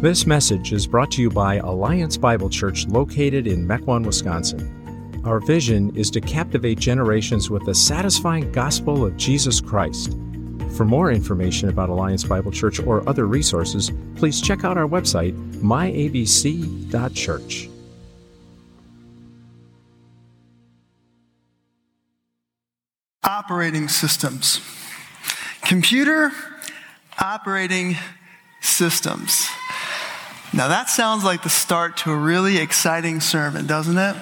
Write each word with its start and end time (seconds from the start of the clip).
This 0.00 0.26
message 0.26 0.72
is 0.72 0.86
brought 0.86 1.10
to 1.10 1.20
you 1.20 1.28
by 1.28 1.56
Alliance 1.56 2.16
Bible 2.16 2.48
Church 2.48 2.86
located 2.86 3.46
in 3.46 3.68
Mequon, 3.68 4.06
Wisconsin. 4.06 5.20
Our 5.26 5.40
vision 5.40 5.94
is 5.94 6.10
to 6.12 6.22
captivate 6.22 6.78
generations 6.78 7.50
with 7.50 7.66
the 7.66 7.74
satisfying 7.74 8.50
gospel 8.50 9.04
of 9.04 9.18
Jesus 9.18 9.60
Christ. 9.60 10.16
For 10.74 10.86
more 10.86 11.12
information 11.12 11.68
about 11.68 11.90
Alliance 11.90 12.24
Bible 12.24 12.50
Church 12.50 12.80
or 12.80 13.06
other 13.06 13.26
resources, 13.26 13.92
please 14.16 14.40
check 14.40 14.64
out 14.64 14.78
our 14.78 14.88
website, 14.88 15.36
myabc.church. 15.60 17.68
Operating 23.22 23.88
systems. 23.88 24.62
Computer 25.60 26.32
operating 27.20 27.96
systems. 28.62 29.50
Now 30.52 30.66
that 30.66 30.90
sounds 30.90 31.22
like 31.22 31.44
the 31.44 31.48
start 31.48 31.96
to 31.98 32.10
a 32.10 32.16
really 32.16 32.58
exciting 32.58 33.20
sermon, 33.20 33.66
doesn't 33.66 33.96
it? 33.96 34.16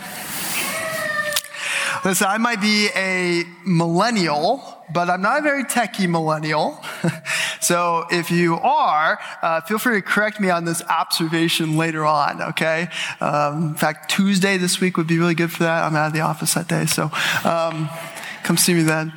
Listen, 2.05 2.27
I 2.29 2.37
might 2.37 2.61
be 2.61 2.89
a 2.95 3.45
millennial, 3.65 4.63
but 4.93 5.09
I'm 5.09 5.23
not 5.23 5.39
a 5.39 5.43
very 5.43 5.65
techie 5.65 6.09
millennial. 6.09 6.85
so 7.61 8.05
if 8.11 8.31
you 8.31 8.57
are, 8.57 9.19
uh, 9.41 9.63
feel 9.63 9.79
free 9.79 9.95
to 9.95 10.03
correct 10.03 10.39
me 10.39 10.51
on 10.51 10.67
this 10.67 10.83
observation 10.83 11.79
later 11.79 12.05
on, 12.05 12.43
okay? 12.43 12.89
Um, 13.21 13.69
in 13.69 13.75
fact, 13.75 14.11
Tuesday 14.11 14.59
this 14.59 14.83
week 14.83 14.99
would 14.99 15.07
be 15.07 15.19
really 15.19 15.35
good 15.35 15.51
for 15.51 15.63
that. 15.65 15.83
I'm 15.83 15.97
out 15.97 16.09
of 16.09 16.13
the 16.13 16.21
office 16.21 16.55
that 16.55 16.69
day, 16.69 16.85
so 16.85 17.11
um, 17.45 17.89
come 18.43 18.59
see 18.59 18.75
me 18.75 18.83
then. 18.83 19.15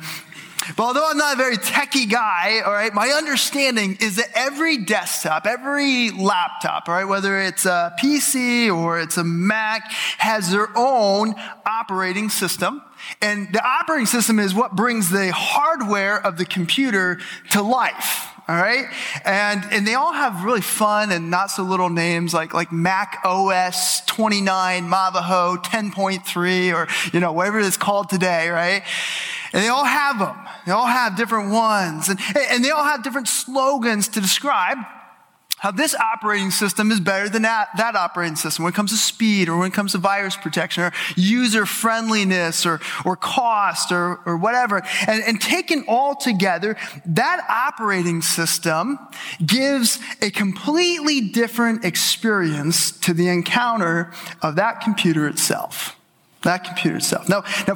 But 0.76 0.84
although 0.84 1.08
I'm 1.08 1.18
not 1.18 1.34
a 1.34 1.36
very 1.36 1.56
techie 1.56 2.10
guy, 2.10 2.60
all 2.64 2.72
right, 2.72 2.92
my 2.92 3.08
understanding 3.08 3.98
is 4.00 4.16
that 4.16 4.30
every 4.34 4.78
desktop, 4.78 5.46
every 5.46 6.10
laptop, 6.10 6.88
all 6.88 6.94
right, 6.94 7.04
whether 7.04 7.38
it's 7.38 7.66
a 7.66 7.94
PC 8.02 8.74
or 8.74 9.00
it's 9.00 9.16
a 9.16 9.24
Mac, 9.24 9.90
has 10.18 10.50
their 10.50 10.68
own 10.76 11.34
operating 11.66 12.28
system. 12.28 12.82
And 13.20 13.52
the 13.52 13.64
operating 13.64 14.06
system 14.06 14.38
is 14.38 14.54
what 14.54 14.76
brings 14.76 15.10
the 15.10 15.32
hardware 15.32 16.24
of 16.24 16.38
the 16.38 16.44
computer 16.44 17.18
to 17.50 17.62
life. 17.62 18.28
All 18.48 18.56
right. 18.56 18.86
And, 19.24 19.64
and 19.70 19.86
they 19.86 19.94
all 19.94 20.12
have 20.12 20.44
really 20.44 20.60
fun 20.60 21.12
and 21.12 21.30
not 21.30 21.50
so 21.50 21.62
little 21.62 21.90
names 21.90 22.34
like, 22.34 22.52
like 22.52 22.72
Mac 22.72 23.20
OS 23.24 24.04
29, 24.06 24.90
Navajo 24.90 25.56
10.3, 25.56 26.74
or, 26.74 26.88
you 27.12 27.20
know, 27.20 27.32
whatever 27.32 27.60
it's 27.60 27.76
called 27.76 28.08
today, 28.10 28.48
right? 28.48 28.82
And 29.52 29.62
they 29.62 29.68
all 29.68 29.84
have 29.84 30.18
them. 30.18 30.36
They 30.66 30.72
all 30.72 30.86
have 30.86 31.16
different 31.16 31.50
ones. 31.50 32.08
And, 32.08 32.18
and 32.36 32.64
they 32.64 32.70
all 32.70 32.84
have 32.84 33.02
different 33.02 33.28
slogans 33.28 34.08
to 34.08 34.20
describe 34.20 34.78
how 35.62 35.70
this 35.70 35.94
operating 35.94 36.50
system 36.50 36.90
is 36.90 36.98
better 36.98 37.28
than 37.28 37.42
that, 37.42 37.68
that 37.76 37.94
operating 37.94 38.34
system 38.34 38.64
when 38.64 38.72
it 38.72 38.74
comes 38.74 38.90
to 38.90 38.96
speed 38.96 39.48
or 39.48 39.58
when 39.58 39.68
it 39.68 39.72
comes 39.72 39.92
to 39.92 39.98
virus 39.98 40.34
protection 40.34 40.82
or 40.82 40.92
user 41.14 41.64
friendliness 41.64 42.66
or, 42.66 42.80
or 43.04 43.14
cost 43.14 43.92
or, 43.92 44.18
or 44.26 44.36
whatever. 44.36 44.82
And, 45.06 45.22
and 45.22 45.40
taken 45.40 45.84
all 45.86 46.16
together, 46.16 46.76
that 47.06 47.46
operating 47.48 48.22
system 48.22 48.98
gives 49.46 50.00
a 50.20 50.32
completely 50.32 51.20
different 51.20 51.84
experience 51.84 52.90
to 52.98 53.14
the 53.14 53.28
encounter 53.28 54.12
of 54.42 54.56
that 54.56 54.80
computer 54.80 55.28
itself. 55.28 55.94
That 56.42 56.64
computer 56.64 56.96
itself. 56.96 57.28
Now, 57.28 57.44
now, 57.68 57.74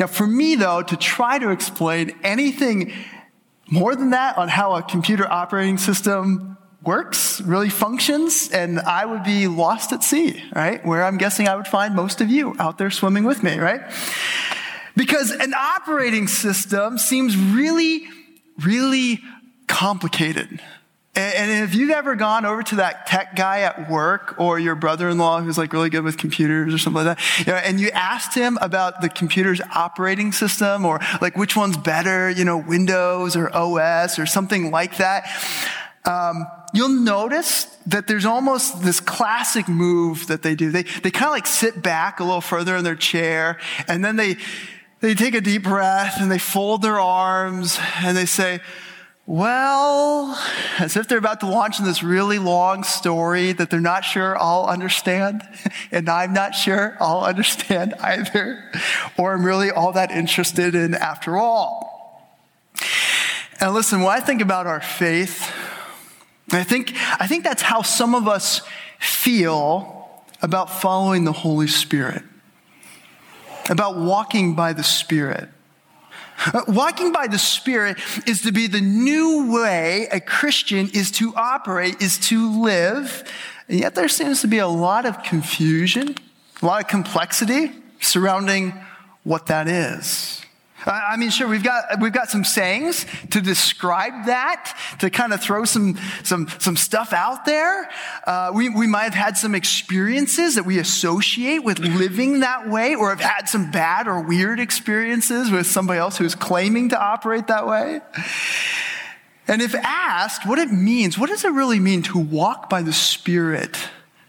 now 0.00 0.06
for 0.06 0.26
me 0.26 0.56
though, 0.56 0.82
to 0.82 0.96
try 0.96 1.38
to 1.38 1.50
explain 1.50 2.18
anything 2.22 2.92
more 3.70 3.94
than 3.94 4.10
that 4.10 4.38
on 4.38 4.48
how 4.48 4.74
a 4.74 4.82
computer 4.82 5.30
operating 5.30 5.78
system 5.78 6.56
works, 6.82 7.40
really 7.40 7.68
functions, 7.68 8.50
and 8.50 8.80
I 8.80 9.04
would 9.04 9.24
be 9.24 9.46
lost 9.46 9.92
at 9.92 10.02
sea, 10.02 10.42
right? 10.54 10.84
Where 10.84 11.04
I'm 11.04 11.18
guessing 11.18 11.48
I 11.48 11.56
would 11.56 11.66
find 11.66 11.94
most 11.94 12.20
of 12.20 12.30
you 12.30 12.54
out 12.58 12.78
there 12.78 12.90
swimming 12.90 13.24
with 13.24 13.42
me, 13.42 13.58
right? 13.58 13.80
Because 14.96 15.30
an 15.30 15.54
operating 15.54 16.28
system 16.28 16.98
seems 16.98 17.36
really, 17.36 18.08
really 18.64 19.20
complicated. 19.66 20.60
And 21.14 21.64
if 21.64 21.74
you've 21.74 21.90
ever 21.90 22.14
gone 22.14 22.44
over 22.44 22.62
to 22.62 22.76
that 22.76 23.06
tech 23.06 23.34
guy 23.34 23.60
at 23.62 23.90
work 23.90 24.36
or 24.38 24.60
your 24.60 24.76
brother-in-law 24.76 25.40
who's 25.40 25.58
like 25.58 25.72
really 25.72 25.90
good 25.90 26.04
with 26.04 26.16
computers 26.16 26.72
or 26.72 26.78
something 26.78 27.04
like 27.04 27.16
that, 27.16 27.38
you 27.46 27.52
know, 27.52 27.58
and 27.58 27.80
you 27.80 27.90
asked 27.90 28.34
him 28.34 28.56
about 28.60 29.00
the 29.00 29.08
computer's 29.08 29.60
operating 29.74 30.30
system 30.30 30.84
or 30.84 31.00
like 31.20 31.36
which 31.36 31.56
one's 31.56 31.76
better, 31.76 32.30
you 32.30 32.44
know, 32.44 32.56
Windows 32.56 33.34
or 33.34 33.54
OS 33.54 34.18
or 34.18 34.26
something 34.26 34.70
like 34.70 34.98
that, 34.98 35.28
um, 36.04 36.46
you'll 36.72 36.88
notice 36.88 37.64
that 37.86 38.06
there's 38.06 38.24
almost 38.24 38.82
this 38.82 39.00
classic 39.00 39.68
move 39.68 40.28
that 40.28 40.42
they 40.42 40.54
do. 40.54 40.70
They, 40.70 40.84
they 40.84 41.10
kind 41.10 41.26
of 41.26 41.32
like 41.32 41.46
sit 41.46 41.82
back 41.82 42.20
a 42.20 42.24
little 42.24 42.40
further 42.40 42.76
in 42.76 42.84
their 42.84 42.94
chair 42.94 43.58
and 43.88 44.04
then 44.04 44.14
they, 44.14 44.36
they 45.00 45.14
take 45.14 45.34
a 45.34 45.40
deep 45.40 45.64
breath 45.64 46.20
and 46.20 46.30
they 46.30 46.38
fold 46.38 46.82
their 46.82 47.00
arms 47.00 47.78
and 47.96 48.16
they 48.16 48.26
say, 48.26 48.60
well, 49.28 50.42
as 50.78 50.96
if 50.96 51.06
they're 51.06 51.18
about 51.18 51.40
to 51.40 51.46
launch 51.46 51.78
in 51.78 51.84
this 51.84 52.02
really 52.02 52.38
long 52.38 52.82
story 52.82 53.52
that 53.52 53.68
they're 53.68 53.78
not 53.78 54.02
sure 54.02 54.38
I'll 54.40 54.64
understand, 54.64 55.46
and 55.92 56.08
I'm 56.08 56.32
not 56.32 56.54
sure 56.54 56.96
I'll 56.98 57.20
understand 57.20 57.92
either, 58.00 58.64
or 59.18 59.34
I'm 59.34 59.44
really 59.44 59.70
all 59.70 59.92
that 59.92 60.10
interested 60.10 60.74
in 60.74 60.94
after 60.94 61.36
all. 61.36 62.26
And 63.60 63.74
listen, 63.74 64.00
when 64.00 64.16
I 64.16 64.20
think 64.20 64.40
about 64.40 64.66
our 64.66 64.80
faith, 64.80 65.52
I 66.50 66.64
think, 66.64 66.94
I 67.20 67.26
think 67.26 67.44
that's 67.44 67.60
how 67.60 67.82
some 67.82 68.14
of 68.14 68.26
us 68.26 68.62
feel 68.98 70.24
about 70.40 70.70
following 70.70 71.24
the 71.24 71.32
Holy 71.32 71.66
Spirit, 71.66 72.22
about 73.68 73.98
walking 73.98 74.54
by 74.54 74.72
the 74.72 74.82
Spirit. 74.82 75.50
Uh, 76.46 76.62
walking 76.68 77.12
by 77.12 77.26
the 77.26 77.38
Spirit 77.38 77.98
is 78.26 78.42
to 78.42 78.52
be 78.52 78.66
the 78.66 78.80
new 78.80 79.52
way 79.52 80.08
a 80.12 80.20
Christian 80.20 80.90
is 80.94 81.10
to 81.12 81.34
operate, 81.34 82.00
is 82.00 82.18
to 82.28 82.60
live. 82.62 83.24
And 83.68 83.80
yet 83.80 83.94
there 83.94 84.08
seems 84.08 84.40
to 84.42 84.46
be 84.46 84.58
a 84.58 84.68
lot 84.68 85.04
of 85.04 85.22
confusion, 85.22 86.14
a 86.62 86.66
lot 86.66 86.82
of 86.82 86.88
complexity 86.88 87.72
surrounding 88.00 88.72
what 89.24 89.46
that 89.46 89.68
is. 89.68 90.37
I 90.86 91.16
mean, 91.16 91.30
sure, 91.30 91.48
we've 91.48 91.64
got, 91.64 92.00
we've 92.00 92.12
got 92.12 92.28
some 92.28 92.44
sayings 92.44 93.04
to 93.30 93.40
describe 93.40 94.26
that, 94.26 94.78
to 95.00 95.10
kind 95.10 95.32
of 95.32 95.42
throw 95.42 95.64
some, 95.64 95.98
some, 96.22 96.48
some 96.58 96.76
stuff 96.76 97.12
out 97.12 97.44
there. 97.44 97.90
Uh, 98.24 98.52
we, 98.54 98.68
we 98.68 98.86
might 98.86 99.02
have 99.02 99.14
had 99.14 99.36
some 99.36 99.54
experiences 99.54 100.54
that 100.54 100.64
we 100.64 100.78
associate 100.78 101.64
with 101.64 101.80
living 101.80 102.40
that 102.40 102.68
way, 102.68 102.94
or 102.94 103.10
have 103.10 103.20
had 103.20 103.48
some 103.48 103.70
bad 103.70 104.06
or 104.06 104.22
weird 104.22 104.60
experiences 104.60 105.50
with 105.50 105.66
somebody 105.66 105.98
else 105.98 106.16
who's 106.16 106.34
claiming 106.34 106.90
to 106.90 107.00
operate 107.00 107.48
that 107.48 107.66
way. 107.66 108.00
And 109.48 109.60
if 109.60 109.74
asked 109.74 110.46
what 110.46 110.58
it 110.58 110.70
means, 110.70 111.18
what 111.18 111.28
does 111.28 111.44
it 111.44 111.52
really 111.52 111.80
mean 111.80 112.02
to 112.04 112.18
walk 112.18 112.70
by 112.70 112.82
the 112.82 112.92
Spirit? 112.92 113.76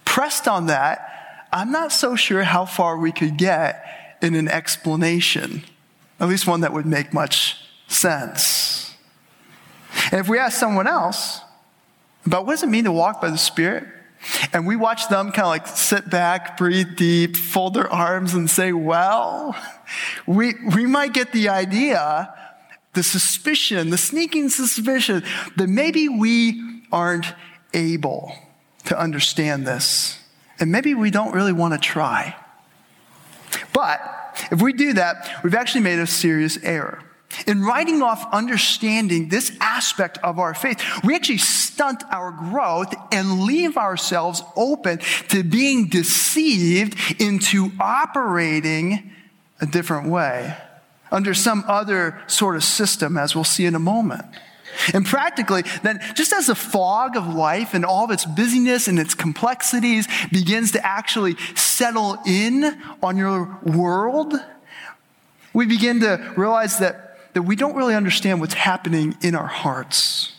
Pressed 0.03 0.47
on 0.47 0.65
that, 0.65 1.47
I'm 1.53 1.71
not 1.71 1.91
so 1.91 2.15
sure 2.15 2.43
how 2.43 2.65
far 2.65 2.97
we 2.97 3.11
could 3.11 3.37
get 3.37 3.85
in 4.21 4.33
an 4.33 4.47
explanation 4.47 5.63
at 6.19 6.27
least 6.27 6.47
one 6.47 6.61
that 6.61 6.73
would 6.73 6.85
make 6.85 7.13
much 7.13 7.57
sense. 7.87 8.95
And 10.11 10.19
if 10.19 10.27
we 10.27 10.37
ask 10.37 10.57
someone 10.57 10.87
else 10.87 11.41
about 12.25 12.45
what 12.45 12.53
does 12.53 12.63
it 12.63 12.67
mean 12.67 12.83
to 12.83 12.91
walk 12.91 13.21
by 13.21 13.29
the 13.29 13.37
Spirit, 13.37 13.85
and 14.51 14.67
we 14.67 14.75
watch 14.75 15.07
them 15.07 15.31
kind 15.31 15.45
of 15.45 15.47
like 15.47 15.67
sit 15.67 16.09
back, 16.09 16.57
breathe 16.57 16.97
deep, 16.97 17.37
fold 17.37 17.73
their 17.73 17.91
arms, 17.91 18.33
and 18.33 18.49
say, 18.49 18.73
well, 18.73 19.55
we, 20.27 20.53
we 20.75 20.85
might 20.85 21.13
get 21.13 21.31
the 21.31 21.49
idea, 21.49 22.33
the 22.93 23.03
suspicion, 23.03 23.89
the 23.89 23.97
sneaking 23.97 24.49
suspicion 24.49 25.23
that 25.55 25.67
maybe 25.67 26.09
we 26.09 26.81
aren't 26.91 27.33
able 27.73 28.33
to 28.85 28.99
understand 28.99 29.65
this. 29.65 30.19
And 30.59 30.71
maybe 30.71 30.93
we 30.93 31.11
don't 31.11 31.33
really 31.33 31.53
want 31.53 31.73
to 31.73 31.79
try. 31.79 32.35
But 33.73 34.28
if 34.51 34.61
we 34.61 34.73
do 34.73 34.93
that, 34.93 35.41
we've 35.43 35.55
actually 35.55 35.81
made 35.81 35.99
a 35.99 36.07
serious 36.07 36.57
error. 36.63 37.03
In 37.45 37.61
writing 37.61 38.01
off 38.01 38.27
understanding 38.33 39.29
this 39.29 39.55
aspect 39.61 40.17
of 40.23 40.39
our 40.39 40.53
faith, 40.53 40.81
we 41.03 41.15
actually 41.15 41.37
stunt 41.37 42.03
our 42.11 42.31
growth 42.31 42.93
and 43.11 43.41
leave 43.43 43.77
ourselves 43.77 44.41
open 44.55 44.99
to 45.29 45.43
being 45.43 45.87
deceived 45.87 46.97
into 47.21 47.71
operating 47.79 49.11
a 49.61 49.65
different 49.65 50.09
way 50.09 50.57
under 51.11 51.33
some 51.33 51.63
other 51.67 52.19
sort 52.27 52.55
of 52.55 52.63
system, 52.63 53.17
as 53.17 53.35
we'll 53.35 53.43
see 53.43 53.65
in 53.65 53.75
a 53.75 53.79
moment. 53.79 54.25
And 54.93 55.05
practically, 55.05 55.63
then, 55.83 55.99
just 56.15 56.33
as 56.33 56.47
the 56.47 56.55
fog 56.55 57.15
of 57.15 57.27
life 57.27 57.73
and 57.73 57.85
all 57.85 58.05
of 58.05 58.11
its 58.11 58.25
busyness 58.25 58.87
and 58.87 58.99
its 58.99 59.13
complexities 59.13 60.07
begins 60.31 60.71
to 60.73 60.85
actually 60.85 61.35
settle 61.55 62.17
in 62.25 62.81
on 63.01 63.17
your 63.17 63.59
world, 63.63 64.33
we 65.53 65.65
begin 65.65 65.99
to 66.01 66.33
realize 66.37 66.79
that, 66.79 67.33
that 67.33 67.43
we 67.43 67.55
don't 67.55 67.75
really 67.75 67.95
understand 67.95 68.39
what's 68.39 68.53
happening 68.53 69.17
in 69.21 69.35
our 69.35 69.47
hearts. 69.47 70.33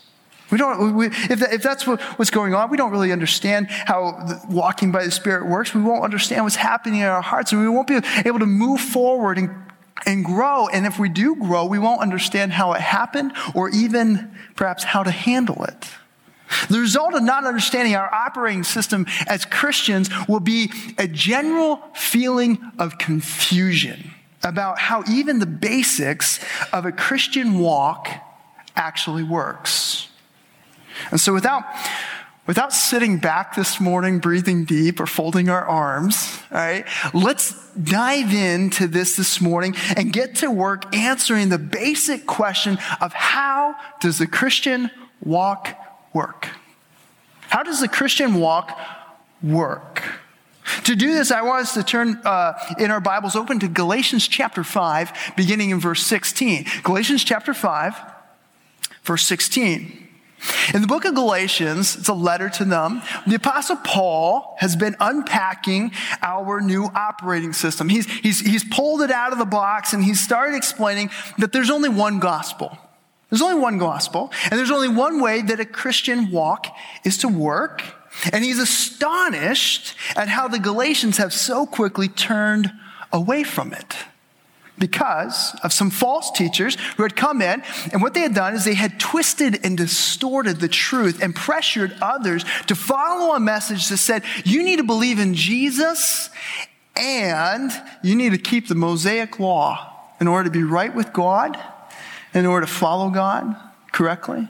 We 0.51 0.57
don't, 0.57 0.95
we, 0.95 1.07
if, 1.07 1.39
that, 1.39 1.53
if 1.53 1.63
that's 1.63 1.87
what, 1.87 2.01
what's 2.19 2.31
going 2.31 2.53
on, 2.53 2.69
we 2.69 2.77
don't 2.77 2.91
really 2.91 3.13
understand 3.13 3.67
how 3.69 4.41
walking 4.49 4.91
by 4.91 5.05
the 5.05 5.11
Spirit 5.11 5.47
works. 5.47 5.73
We 5.73 5.81
won't 5.81 6.03
understand 6.03 6.43
what's 6.43 6.57
happening 6.57 6.99
in 6.99 7.07
our 7.07 7.21
hearts, 7.21 7.53
and 7.53 7.61
we 7.61 7.69
won't 7.69 7.87
be 7.87 8.01
able 8.25 8.39
to 8.39 8.45
move 8.45 8.81
forward 8.81 9.37
and, 9.37 9.49
and 10.05 10.23
grow. 10.25 10.67
And 10.67 10.85
if 10.85 10.99
we 10.99 11.09
do 11.09 11.35
grow, 11.35 11.65
we 11.65 11.79
won't 11.79 12.01
understand 12.01 12.53
how 12.53 12.73
it 12.73 12.81
happened 12.81 13.33
or 13.53 13.69
even 13.69 14.35
perhaps 14.55 14.83
how 14.83 15.03
to 15.03 15.11
handle 15.11 15.63
it. 15.63 15.87
The 16.69 16.79
result 16.79 17.13
of 17.13 17.23
not 17.23 17.45
understanding 17.45 17.95
our 17.95 18.13
operating 18.13 18.63
system 18.63 19.05
as 19.27 19.45
Christians 19.45 20.09
will 20.27 20.39
be 20.39 20.71
a 20.97 21.07
general 21.07 21.77
feeling 21.93 22.71
of 22.77 22.97
confusion 22.97 24.11
about 24.43 24.79
how 24.79 25.03
even 25.09 25.39
the 25.39 25.45
basics 25.45 26.43
of 26.73 26.85
a 26.85 26.91
Christian 26.91 27.59
walk 27.59 28.09
actually 28.75 29.23
works. 29.23 30.09
And 31.09 31.19
so 31.19 31.33
without, 31.33 31.63
without 32.47 32.73
sitting 32.73 33.17
back 33.17 33.55
this 33.55 33.79
morning, 33.79 34.19
breathing 34.19 34.65
deep 34.65 34.99
or 34.99 35.05
folding 35.05 35.49
our 35.49 35.65
arms, 35.65 36.39
all 36.51 36.57
right, 36.57 36.85
let's 37.13 37.53
dive 37.75 38.33
into 38.33 38.87
this 38.87 39.15
this 39.15 39.39
morning 39.39 39.75
and 39.95 40.11
get 40.11 40.35
to 40.35 40.49
work 40.49 40.95
answering 40.95 41.49
the 41.49 41.57
basic 41.57 42.25
question 42.25 42.77
of 42.99 43.13
how 43.13 43.75
does 43.99 44.17
the 44.17 44.27
Christian 44.27 44.89
walk 45.23 45.69
work? 46.13 46.49
How 47.41 47.63
does 47.63 47.79
the 47.79 47.87
Christian 47.87 48.35
walk 48.35 48.77
work? 49.43 50.03
To 50.85 50.95
do 50.95 51.13
this, 51.13 51.31
I 51.31 51.41
want 51.41 51.63
us 51.63 51.73
to 51.73 51.83
turn 51.83 52.21
uh, 52.23 52.53
in 52.79 52.91
our 52.91 53.01
Bibles 53.01 53.35
open 53.35 53.59
to 53.59 53.67
Galatians 53.67 54.27
chapter 54.27 54.63
5, 54.63 55.33
beginning 55.35 55.71
in 55.71 55.79
verse 55.79 56.03
16. 56.05 56.65
Galatians 56.83 57.23
chapter 57.23 57.53
5, 57.53 57.95
verse 59.03 59.23
16. 59.23 60.07
In 60.73 60.81
the 60.81 60.87
book 60.87 61.05
of 61.05 61.15
Galatians, 61.15 61.95
it's 61.95 62.07
a 62.07 62.13
letter 62.13 62.49
to 62.49 62.65
them. 62.65 63.01
The 63.27 63.35
apostle 63.35 63.75
Paul 63.77 64.55
has 64.59 64.75
been 64.75 64.95
unpacking 64.99 65.91
our 66.21 66.61
new 66.61 66.85
operating 66.85 67.53
system. 67.53 67.89
He's, 67.89 68.05
he's, 68.05 68.39
he's 68.39 68.63
pulled 68.63 69.01
it 69.01 69.11
out 69.11 69.33
of 69.33 69.39
the 69.39 69.45
box 69.45 69.93
and 69.93 70.03
he's 70.03 70.19
started 70.19 70.55
explaining 70.55 71.09
that 71.37 71.51
there's 71.51 71.69
only 71.69 71.89
one 71.89 72.19
gospel. 72.19 72.77
There's 73.29 73.41
only 73.41 73.61
one 73.61 73.77
gospel, 73.77 74.29
and 74.49 74.59
there's 74.59 74.71
only 74.71 74.89
one 74.89 75.21
way 75.21 75.41
that 75.41 75.61
a 75.61 75.65
Christian 75.65 76.31
walk 76.31 76.67
is 77.05 77.19
to 77.19 77.29
work. 77.29 77.81
And 78.33 78.43
he's 78.43 78.59
astonished 78.59 79.95
at 80.17 80.27
how 80.27 80.49
the 80.49 80.59
Galatians 80.59 81.15
have 81.15 81.31
so 81.31 81.65
quickly 81.65 82.09
turned 82.09 82.73
away 83.13 83.43
from 83.43 83.71
it 83.71 83.95
because 84.81 85.55
of 85.63 85.71
some 85.71 85.89
false 85.89 86.31
teachers 86.31 86.75
who 86.97 87.03
had 87.03 87.15
come 87.15 87.41
in, 87.41 87.63
and 87.93 88.01
what 88.01 88.13
they 88.13 88.19
had 88.19 88.33
done 88.33 88.53
is 88.53 88.65
they 88.65 88.73
had 88.73 88.99
twisted 88.99 89.63
and 89.63 89.77
distorted 89.77 90.59
the 90.59 90.67
truth 90.67 91.23
and 91.23 91.33
pressured 91.33 91.95
others 92.01 92.43
to 92.67 92.75
follow 92.75 93.33
a 93.33 93.39
message 93.39 93.87
that 93.87 93.97
said, 93.97 94.23
you 94.43 94.63
need 94.63 94.77
to 94.77 94.83
believe 94.83 95.19
in 95.19 95.33
Jesus 95.33 96.29
and 96.97 97.71
you 98.03 98.15
need 98.15 98.31
to 98.31 98.37
keep 98.37 98.67
the 98.67 98.75
Mosaic 98.75 99.39
law 99.39 99.97
in 100.19 100.27
order 100.27 100.45
to 100.45 100.51
be 100.51 100.63
right 100.63 100.93
with 100.93 101.13
God, 101.13 101.57
in 102.33 102.45
order 102.45 102.65
to 102.65 102.71
follow 102.71 103.09
God 103.09 103.55
correctly. 103.93 104.49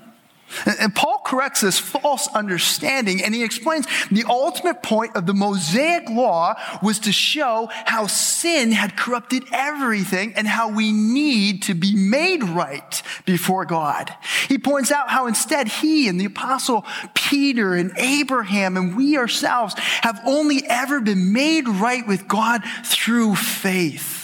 And 0.80 0.94
Paul 0.94 1.20
corrects 1.32 1.62
this 1.62 1.80
false 1.80 2.28
understanding 2.36 3.24
and 3.24 3.34
he 3.34 3.42
explains 3.42 3.88
the 4.12 4.26
ultimate 4.28 4.84
point 4.84 5.16
of 5.16 5.26
the 5.26 5.34
Mosaic 5.34 6.10
law 6.10 6.54
was 6.84 7.00
to 7.00 7.12
show 7.14 7.70
how 7.86 8.06
sin 8.06 8.74
had 8.74 8.98
corrupted 8.98 9.42
everything 9.54 10.34
and 10.36 10.46
how 10.46 10.70
we 10.70 10.92
need 10.92 11.64
to 11.64 11.74
be 11.74 11.96
made 11.96 12.44
right 12.44 13.02
before 13.26 13.64
God. 13.64 14.14
He 14.50 14.58
points 14.58 14.92
out 14.92 15.10
how 15.10 15.28
instead 15.28 15.70
he 15.70 16.10
and 16.10 16.20
the 16.20 16.26
apostle 16.26 16.86
Peter 17.14 17.76
and 17.76 17.94
Abraham 17.98 18.76
and 18.76 18.98
we 18.98 19.18
ourselves 19.18 19.74
have 19.78 20.20
only 20.26 20.64
ever 20.68 21.00
been 21.00 21.32
made 21.32 21.66
right 21.66 22.06
with 22.06 22.28
God 22.28 22.62
through 22.84 23.36
faith. 23.36 24.21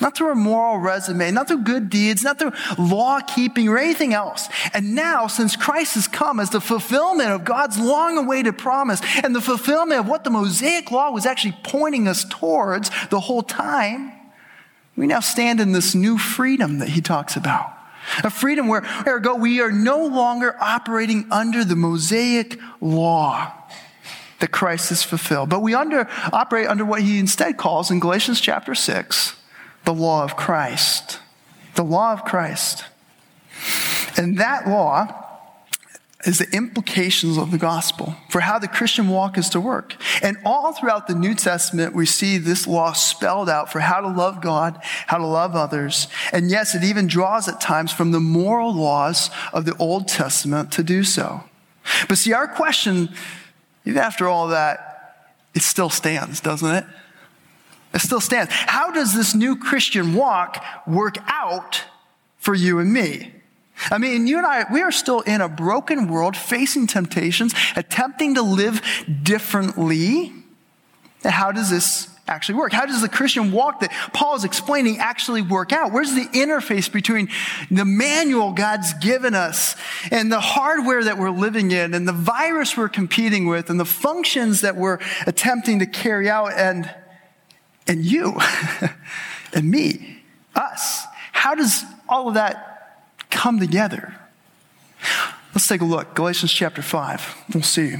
Not 0.00 0.16
through 0.16 0.32
a 0.32 0.34
moral 0.34 0.78
resume, 0.78 1.30
not 1.30 1.48
through 1.48 1.64
good 1.64 1.90
deeds, 1.90 2.22
not 2.22 2.38
through 2.38 2.52
law 2.78 3.20
keeping 3.20 3.68
or 3.68 3.76
anything 3.76 4.14
else. 4.14 4.48
And 4.72 4.94
now, 4.94 5.26
since 5.26 5.56
Christ 5.56 5.94
has 5.94 6.08
come 6.08 6.40
as 6.40 6.50
the 6.50 6.60
fulfillment 6.60 7.30
of 7.30 7.44
God's 7.44 7.78
long 7.78 8.16
awaited 8.16 8.56
promise 8.56 9.00
and 9.22 9.34
the 9.34 9.42
fulfillment 9.42 10.00
of 10.00 10.08
what 10.08 10.24
the 10.24 10.30
Mosaic 10.30 10.90
law 10.90 11.10
was 11.10 11.26
actually 11.26 11.56
pointing 11.62 12.08
us 12.08 12.24
towards 12.24 12.90
the 13.10 13.20
whole 13.20 13.42
time, 13.42 14.12
we 14.96 15.06
now 15.06 15.20
stand 15.20 15.60
in 15.60 15.72
this 15.72 15.94
new 15.94 16.16
freedom 16.16 16.78
that 16.78 16.88
he 16.88 17.02
talks 17.02 17.36
about. 17.36 17.70
A 18.24 18.30
freedom 18.30 18.68
where, 18.68 18.82
ergo, 19.06 19.34
we 19.34 19.60
are 19.60 19.70
no 19.70 20.06
longer 20.06 20.56
operating 20.58 21.26
under 21.30 21.62
the 21.62 21.76
Mosaic 21.76 22.58
law 22.80 23.52
that 24.40 24.50
Christ 24.50 24.88
has 24.88 25.02
fulfilled, 25.02 25.50
but 25.50 25.60
we 25.60 25.74
under, 25.74 26.08
operate 26.32 26.66
under 26.66 26.86
what 26.86 27.02
he 27.02 27.18
instead 27.18 27.58
calls 27.58 27.90
in 27.90 28.00
Galatians 28.00 28.40
chapter 28.40 28.74
6 28.74 29.36
the 29.84 29.94
law 29.94 30.24
of 30.24 30.36
Christ. 30.36 31.18
The 31.74 31.84
law 31.84 32.12
of 32.12 32.24
Christ. 32.24 32.84
And 34.16 34.38
that 34.38 34.68
law 34.68 35.20
is 36.26 36.38
the 36.38 36.54
implications 36.54 37.38
of 37.38 37.50
the 37.50 37.58
gospel 37.58 38.14
for 38.28 38.40
how 38.40 38.58
the 38.58 38.68
Christian 38.68 39.08
walk 39.08 39.38
is 39.38 39.48
to 39.50 39.60
work. 39.60 39.96
And 40.22 40.36
all 40.44 40.72
throughout 40.72 41.06
the 41.06 41.14
New 41.14 41.34
Testament, 41.34 41.94
we 41.94 42.04
see 42.04 42.36
this 42.36 42.66
law 42.66 42.92
spelled 42.92 43.48
out 43.48 43.72
for 43.72 43.80
how 43.80 44.00
to 44.00 44.08
love 44.08 44.42
God, 44.42 44.78
how 45.06 45.16
to 45.16 45.26
love 45.26 45.56
others. 45.56 46.08
And 46.32 46.50
yes, 46.50 46.74
it 46.74 46.84
even 46.84 47.06
draws 47.06 47.48
at 47.48 47.60
times 47.60 47.92
from 47.92 48.12
the 48.12 48.20
moral 48.20 48.74
laws 48.74 49.30
of 49.52 49.64
the 49.64 49.76
Old 49.78 50.08
Testament 50.08 50.72
to 50.72 50.82
do 50.82 51.04
so. 51.04 51.44
But 52.08 52.18
see, 52.18 52.34
our 52.34 52.46
question, 52.46 53.08
even 53.86 54.00
after 54.00 54.28
all 54.28 54.48
that, 54.48 55.32
it 55.54 55.62
still 55.62 55.90
stands, 55.90 56.40
doesn't 56.40 56.70
it? 56.70 56.84
It 57.92 58.00
still 58.00 58.20
stands. 58.20 58.52
How 58.52 58.92
does 58.92 59.14
this 59.14 59.34
new 59.34 59.56
Christian 59.56 60.14
walk 60.14 60.64
work 60.86 61.16
out 61.26 61.84
for 62.38 62.54
you 62.54 62.78
and 62.78 62.92
me? 62.92 63.32
I 63.90 63.98
mean, 63.98 64.26
you 64.26 64.36
and 64.36 64.46
I, 64.46 64.66
we 64.70 64.82
are 64.82 64.92
still 64.92 65.20
in 65.20 65.40
a 65.40 65.48
broken 65.48 66.08
world, 66.08 66.36
facing 66.36 66.86
temptations, 66.86 67.54
attempting 67.76 68.34
to 68.34 68.42
live 68.42 68.82
differently. 69.22 70.32
And 71.24 71.32
how 71.32 71.52
does 71.52 71.70
this 71.70 72.08
actually 72.28 72.56
work? 72.56 72.72
How 72.72 72.86
does 72.86 73.00
the 73.00 73.08
Christian 73.08 73.52
walk 73.52 73.80
that 73.80 73.90
Paul 74.12 74.36
is 74.36 74.44
explaining 74.44 74.98
actually 74.98 75.42
work 75.42 75.72
out? 75.72 75.92
Where's 75.92 76.14
the 76.14 76.26
interface 76.26 76.90
between 76.90 77.28
the 77.70 77.84
manual 77.84 78.52
God's 78.52 78.94
given 78.94 79.34
us 79.34 79.74
and 80.10 80.30
the 80.30 80.40
hardware 80.40 81.04
that 81.04 81.18
we're 81.18 81.30
living 81.30 81.72
in 81.72 81.92
and 81.94 82.06
the 82.06 82.12
virus 82.12 82.76
we're 82.76 82.88
competing 82.88 83.46
with 83.46 83.68
and 83.68 83.80
the 83.80 83.84
functions 83.84 84.60
that 84.60 84.76
we're 84.76 84.98
attempting 85.26 85.80
to 85.80 85.86
carry 85.86 86.30
out 86.30 86.52
and 86.52 86.88
and 87.86 88.04
you 88.04 88.38
and 89.52 89.70
me, 89.70 90.22
us. 90.54 91.04
How 91.32 91.54
does 91.54 91.84
all 92.08 92.28
of 92.28 92.34
that 92.34 93.06
come 93.30 93.58
together? 93.58 94.14
Let's 95.54 95.66
take 95.66 95.80
a 95.80 95.84
look. 95.84 96.14
Galatians 96.14 96.52
chapter 96.52 96.82
5. 96.82 97.44
We'll 97.54 97.62
see. 97.62 97.96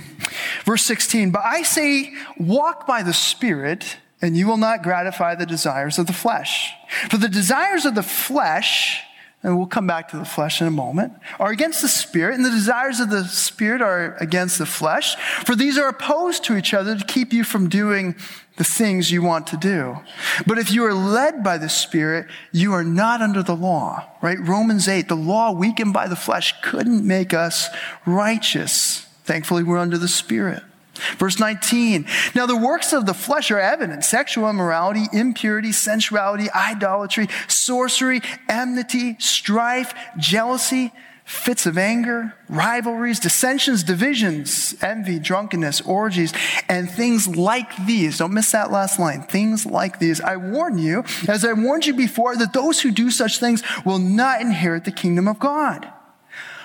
Verse 0.64 0.84
16. 0.84 1.30
But 1.30 1.42
I 1.44 1.62
say, 1.62 2.12
walk 2.38 2.86
by 2.86 3.02
the 3.02 3.12
Spirit, 3.12 3.96
and 4.22 4.36
you 4.36 4.46
will 4.46 4.56
not 4.56 4.82
gratify 4.82 5.34
the 5.34 5.46
desires 5.46 5.98
of 5.98 6.06
the 6.06 6.12
flesh. 6.12 6.72
For 7.08 7.16
the 7.16 7.28
desires 7.28 7.84
of 7.86 7.94
the 7.94 8.02
flesh 8.02 9.02
and 9.42 9.56
we'll 9.56 9.66
come 9.66 9.86
back 9.86 10.08
to 10.08 10.18
the 10.18 10.24
flesh 10.24 10.60
in 10.60 10.66
a 10.66 10.70
moment, 10.70 11.14
are 11.38 11.50
against 11.50 11.80
the 11.80 11.88
spirit, 11.88 12.34
and 12.34 12.44
the 12.44 12.50
desires 12.50 13.00
of 13.00 13.08
the 13.08 13.24
spirit 13.24 13.80
are 13.80 14.14
against 14.16 14.58
the 14.58 14.66
flesh. 14.66 15.16
For 15.44 15.54
these 15.54 15.78
are 15.78 15.88
opposed 15.88 16.44
to 16.44 16.56
each 16.56 16.74
other 16.74 16.96
to 16.96 17.04
keep 17.04 17.32
you 17.32 17.42
from 17.42 17.68
doing 17.68 18.16
the 18.56 18.64
things 18.64 19.10
you 19.10 19.22
want 19.22 19.46
to 19.46 19.56
do. 19.56 19.98
But 20.46 20.58
if 20.58 20.70
you 20.70 20.84
are 20.84 20.92
led 20.92 21.42
by 21.42 21.56
the 21.56 21.70
spirit, 21.70 22.26
you 22.52 22.74
are 22.74 22.84
not 22.84 23.22
under 23.22 23.42
the 23.42 23.56
law, 23.56 24.06
right? 24.20 24.38
Romans 24.38 24.86
8, 24.86 25.08
the 25.08 25.16
law 25.16 25.52
weakened 25.52 25.94
by 25.94 26.06
the 26.06 26.16
flesh 26.16 26.60
couldn't 26.60 27.06
make 27.06 27.32
us 27.32 27.68
righteous. 28.04 29.06
Thankfully, 29.24 29.62
we're 29.62 29.78
under 29.78 29.96
the 29.96 30.08
spirit. 30.08 30.62
Verse 31.18 31.38
19. 31.38 32.06
Now 32.34 32.46
the 32.46 32.56
works 32.56 32.92
of 32.92 33.06
the 33.06 33.14
flesh 33.14 33.50
are 33.50 33.60
evident 33.60 34.04
sexual 34.04 34.48
immorality, 34.48 35.06
impurity, 35.12 35.72
sensuality, 35.72 36.50
idolatry, 36.50 37.28
sorcery, 37.48 38.20
enmity, 38.48 39.16
strife, 39.18 39.94
jealousy, 40.18 40.92
fits 41.30 41.64
of 41.64 41.78
anger, 41.78 42.34
rivalries, 42.48 43.20
dissensions, 43.20 43.84
divisions, 43.84 44.74
envy, 44.82 45.20
drunkenness, 45.20 45.80
orgies, 45.82 46.32
and 46.68 46.90
things 46.90 47.28
like 47.36 47.86
these. 47.86 48.18
Don't 48.18 48.34
miss 48.34 48.50
that 48.50 48.72
last 48.72 48.98
line. 48.98 49.22
Things 49.22 49.64
like 49.64 50.00
these. 50.00 50.20
I 50.20 50.36
warn 50.36 50.76
you, 50.78 51.04
as 51.28 51.44
I 51.44 51.52
warned 51.52 51.86
you 51.86 51.94
before, 51.94 52.36
that 52.36 52.52
those 52.52 52.80
who 52.80 52.90
do 52.90 53.12
such 53.12 53.38
things 53.38 53.62
will 53.84 54.00
not 54.00 54.40
inherit 54.40 54.84
the 54.84 54.90
kingdom 54.90 55.28
of 55.28 55.38
God. 55.38 55.90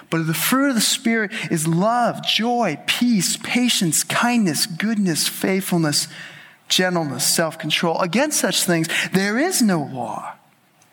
But 0.09 0.27
the 0.27 0.33
fruit 0.33 0.69
of 0.69 0.75
the 0.75 0.81
Spirit 0.81 1.31
is 1.51 1.67
love, 1.67 2.25
joy, 2.25 2.79
peace, 2.85 3.37
patience, 3.37 4.03
kindness, 4.03 4.65
goodness, 4.65 5.27
faithfulness, 5.27 6.07
gentleness, 6.67 7.25
self 7.25 7.57
control. 7.57 7.99
Against 7.99 8.39
such 8.39 8.63
things, 8.63 8.87
there 9.13 9.37
is 9.37 9.61
no 9.61 9.81
law. 9.81 10.33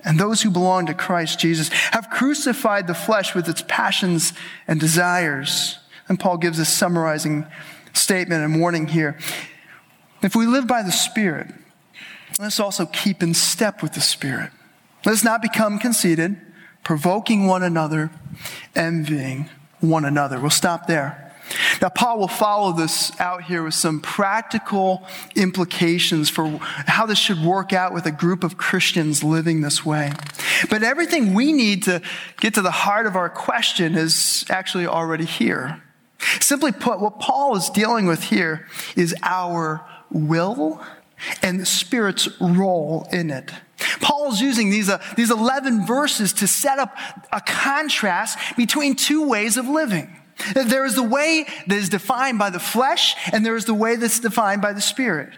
and 0.04 0.18
those 0.18 0.42
who 0.42 0.50
belong 0.50 0.86
to 0.86 0.94
Christ 0.94 1.38
Jesus 1.38 1.68
have 1.68 2.10
crucified 2.10 2.88
the 2.88 2.94
flesh 2.94 3.34
with 3.36 3.48
its 3.48 3.62
passions 3.68 4.32
and 4.66 4.80
desires. 4.80 5.78
And 6.08 6.18
Paul 6.18 6.38
gives 6.38 6.58
a 6.58 6.64
summarizing 6.64 7.46
statement 7.92 8.42
and 8.42 8.60
warning 8.60 8.88
here. 8.88 9.16
If 10.22 10.34
we 10.34 10.46
live 10.46 10.66
by 10.66 10.82
the 10.82 10.90
Spirit, 10.92 11.48
let's 12.40 12.58
also 12.58 12.86
keep 12.86 13.22
in 13.22 13.34
step 13.34 13.82
with 13.82 13.92
the 13.92 14.00
Spirit. 14.00 14.50
Let's 15.04 15.24
not 15.24 15.42
become 15.42 15.78
conceited, 15.78 16.36
provoking 16.84 17.46
one 17.46 17.62
another, 17.62 18.10
envying 18.74 19.48
one 19.80 20.04
another. 20.04 20.40
We'll 20.40 20.50
stop 20.50 20.86
there. 20.86 21.32
Now, 21.80 21.88
Paul 21.88 22.18
will 22.18 22.28
follow 22.28 22.72
this 22.72 23.18
out 23.20 23.44
here 23.44 23.62
with 23.62 23.74
some 23.74 24.00
practical 24.00 25.06
implications 25.34 26.30
for 26.30 26.48
how 26.86 27.06
this 27.06 27.18
should 27.18 27.42
work 27.42 27.72
out 27.72 27.92
with 27.92 28.06
a 28.06 28.12
group 28.12 28.44
of 28.44 28.56
Christians 28.56 29.22
living 29.22 29.60
this 29.60 29.84
way. 29.84 30.12
But 30.70 30.82
everything 30.82 31.34
we 31.34 31.52
need 31.52 31.82
to 31.84 32.00
get 32.40 32.54
to 32.54 32.62
the 32.62 32.70
heart 32.70 33.06
of 33.06 33.16
our 33.16 33.28
question 33.28 33.96
is 33.96 34.44
actually 34.48 34.86
already 34.86 35.24
here. 35.24 35.82
Simply 36.40 36.72
put, 36.72 37.00
what 37.00 37.18
Paul 37.18 37.56
is 37.56 37.68
dealing 37.70 38.06
with 38.06 38.22
here 38.22 38.68
is 38.96 39.14
our 39.22 39.84
will 40.10 40.80
and 41.42 41.60
the 41.60 41.66
Spirit's 41.66 42.28
role 42.40 43.06
in 43.12 43.30
it. 43.30 43.50
Paul's 44.00 44.40
using 44.40 44.70
these, 44.70 44.88
uh, 44.88 45.02
these 45.16 45.30
11 45.30 45.86
verses 45.86 46.32
to 46.34 46.46
set 46.46 46.78
up 46.78 46.96
a 47.32 47.40
contrast 47.40 48.38
between 48.56 48.94
two 48.94 49.28
ways 49.28 49.56
of 49.56 49.68
living. 49.68 50.18
There 50.54 50.84
is 50.84 50.94
the 50.94 51.02
way 51.02 51.46
that 51.66 51.76
is 51.76 51.88
defined 51.88 52.38
by 52.38 52.50
the 52.50 52.58
flesh, 52.58 53.14
and 53.32 53.44
there 53.44 53.56
is 53.56 53.64
the 53.64 53.74
way 53.74 53.96
that's 53.96 54.20
defined 54.20 54.62
by 54.62 54.72
the 54.72 54.80
spirit. 54.80 55.34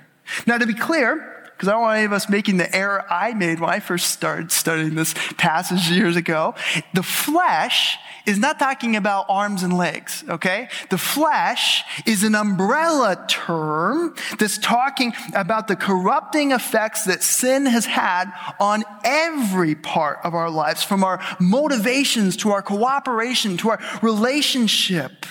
Now, 0.47 0.59
to 0.59 0.67
be 0.67 0.75
clear, 0.75 1.34
because 1.57 1.69
I 1.69 1.73
don't 1.73 1.83
want 1.83 1.97
any 1.99 2.07
of 2.07 2.13
us 2.13 2.29
making 2.29 2.57
the 2.57 2.75
error 2.75 3.05
I 3.09 3.33
made 3.33 3.61
when 3.61 3.71
I 3.71 3.81
first 3.81 4.11
started 4.11 4.51
studying 4.51 4.97
this 4.97 5.15
passage 5.37 5.89
years 5.91 6.17
ago. 6.17 6.55
The 6.95 7.03
flesh 7.03 7.97
is 8.27 8.39
not 8.39 8.59
talking 8.59 8.97
about 8.97 9.27
arms 9.29 9.63
and 9.63 9.77
legs, 9.77 10.25
okay? 10.29 10.69
The 10.91 10.99
flesh 10.99 11.85
is 12.07 12.25
an 12.25 12.35
umbrella 12.35 13.25
term 13.29 14.15
that's 14.39 14.59
talking 14.59 15.13
about 15.35 15.69
the 15.69 15.77
corrupting 15.77 16.53
effects 16.53 17.05
that 17.05 17.23
sin 17.23 17.67
has 17.67 17.87
had 17.87 18.33
on 18.59 18.85
every 19.05 19.75
part 19.75 20.21
of 20.25 20.35
our 20.35 20.51
lives, 20.51 20.83
from 20.83 21.05
our 21.05 21.21
motivations 21.39 22.37
to 22.39 22.51
our 22.51 22.63
cooperation 22.63 23.57
to 23.59 23.71
our 23.71 23.81
relationship. 24.03 25.27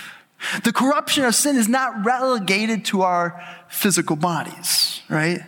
The 0.64 0.74
corruption 0.74 1.26
of 1.26 1.36
sin 1.36 1.56
is 1.56 1.68
not 1.68 2.06
relegated 2.06 2.86
to 2.86 3.02
our 3.02 3.42
physical 3.70 4.16
bodies, 4.16 5.02
right? 5.10 5.42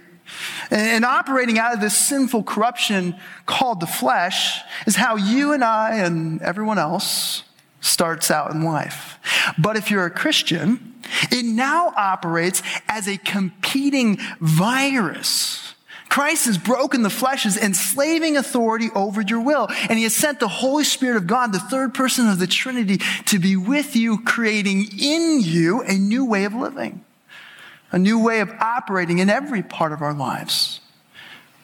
And 0.71 1.05
operating 1.05 1.59
out 1.59 1.73
of 1.73 1.81
this 1.81 1.97
sinful 1.97 2.43
corruption 2.43 3.15
called 3.45 3.79
the 3.79 3.87
flesh 3.87 4.61
is 4.87 4.95
how 4.95 5.15
you 5.15 5.53
and 5.53 5.63
I 5.63 5.97
and 5.97 6.41
everyone 6.41 6.77
else 6.77 7.43
starts 7.81 8.31
out 8.31 8.51
in 8.51 8.63
life. 8.63 9.19
But 9.57 9.77
if 9.77 9.91
you're 9.91 10.05
a 10.05 10.11
Christian, 10.11 10.95
it 11.31 11.45
now 11.45 11.93
operates 11.95 12.63
as 12.87 13.07
a 13.07 13.17
competing 13.17 14.17
virus. 14.39 15.61
Christ 16.09 16.45
has 16.45 16.57
broken 16.57 17.01
the 17.01 17.09
flesh's 17.09 17.57
enslaving 17.57 18.37
authority 18.37 18.89
over 18.95 19.21
your 19.21 19.41
will. 19.41 19.67
And 19.89 19.97
he 19.97 20.03
has 20.03 20.15
sent 20.15 20.39
the 20.39 20.47
Holy 20.47 20.83
Spirit 20.83 21.17
of 21.17 21.27
God, 21.27 21.51
the 21.51 21.59
third 21.59 21.93
person 21.93 22.29
of 22.29 22.39
the 22.39 22.47
Trinity, 22.47 22.99
to 23.25 23.37
be 23.37 23.55
with 23.55 23.95
you, 23.95 24.23
creating 24.23 24.87
in 24.97 25.41
you 25.41 25.81
a 25.81 25.93
new 25.93 26.25
way 26.25 26.45
of 26.45 26.53
living 26.53 27.04
a 27.95 27.97
new 27.97 28.19
way 28.21 28.41
of 28.41 28.51
operating 28.59 29.19
in 29.19 29.29
every 29.29 29.63
part 29.63 29.93
of 29.93 30.01
our 30.01 30.13
lives. 30.13 30.81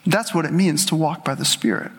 That's 0.05 0.33
what 0.33 0.45
it 0.45 0.53
means 0.53 0.85
to 0.85 0.95
walk 0.95 1.25
by 1.25 1.35
the 1.35 1.43
Spirit. 1.43 1.91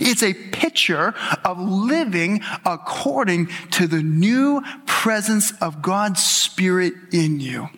It's 0.00 0.24
a 0.24 0.34
picture 0.34 1.14
of 1.44 1.60
living 1.60 2.40
according 2.66 3.50
to 3.70 3.86
the 3.86 4.02
new 4.02 4.62
presence 4.86 5.52
of 5.62 5.80
God's 5.80 6.20
Spirit 6.20 6.92
in 7.12 7.38
you. 7.38 7.68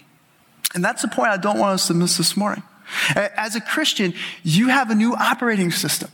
And 0.75 0.83
that's 0.83 1.03
the 1.03 1.09
point 1.09 1.33
I 1.33 1.37
don't 1.37 1.59
want 1.59 1.75
us 1.75 1.89
to 1.89 1.95
miss 1.95 2.17
this 2.17 2.35
morning. 2.35 2.63
As 3.15 3.55
a 3.55 3.61
Christian, 3.61 4.15
you 4.43 4.69
have 4.69 4.91
a 4.91 4.95
new 4.95 5.15
operating 5.15 5.71
system. 5.71 6.11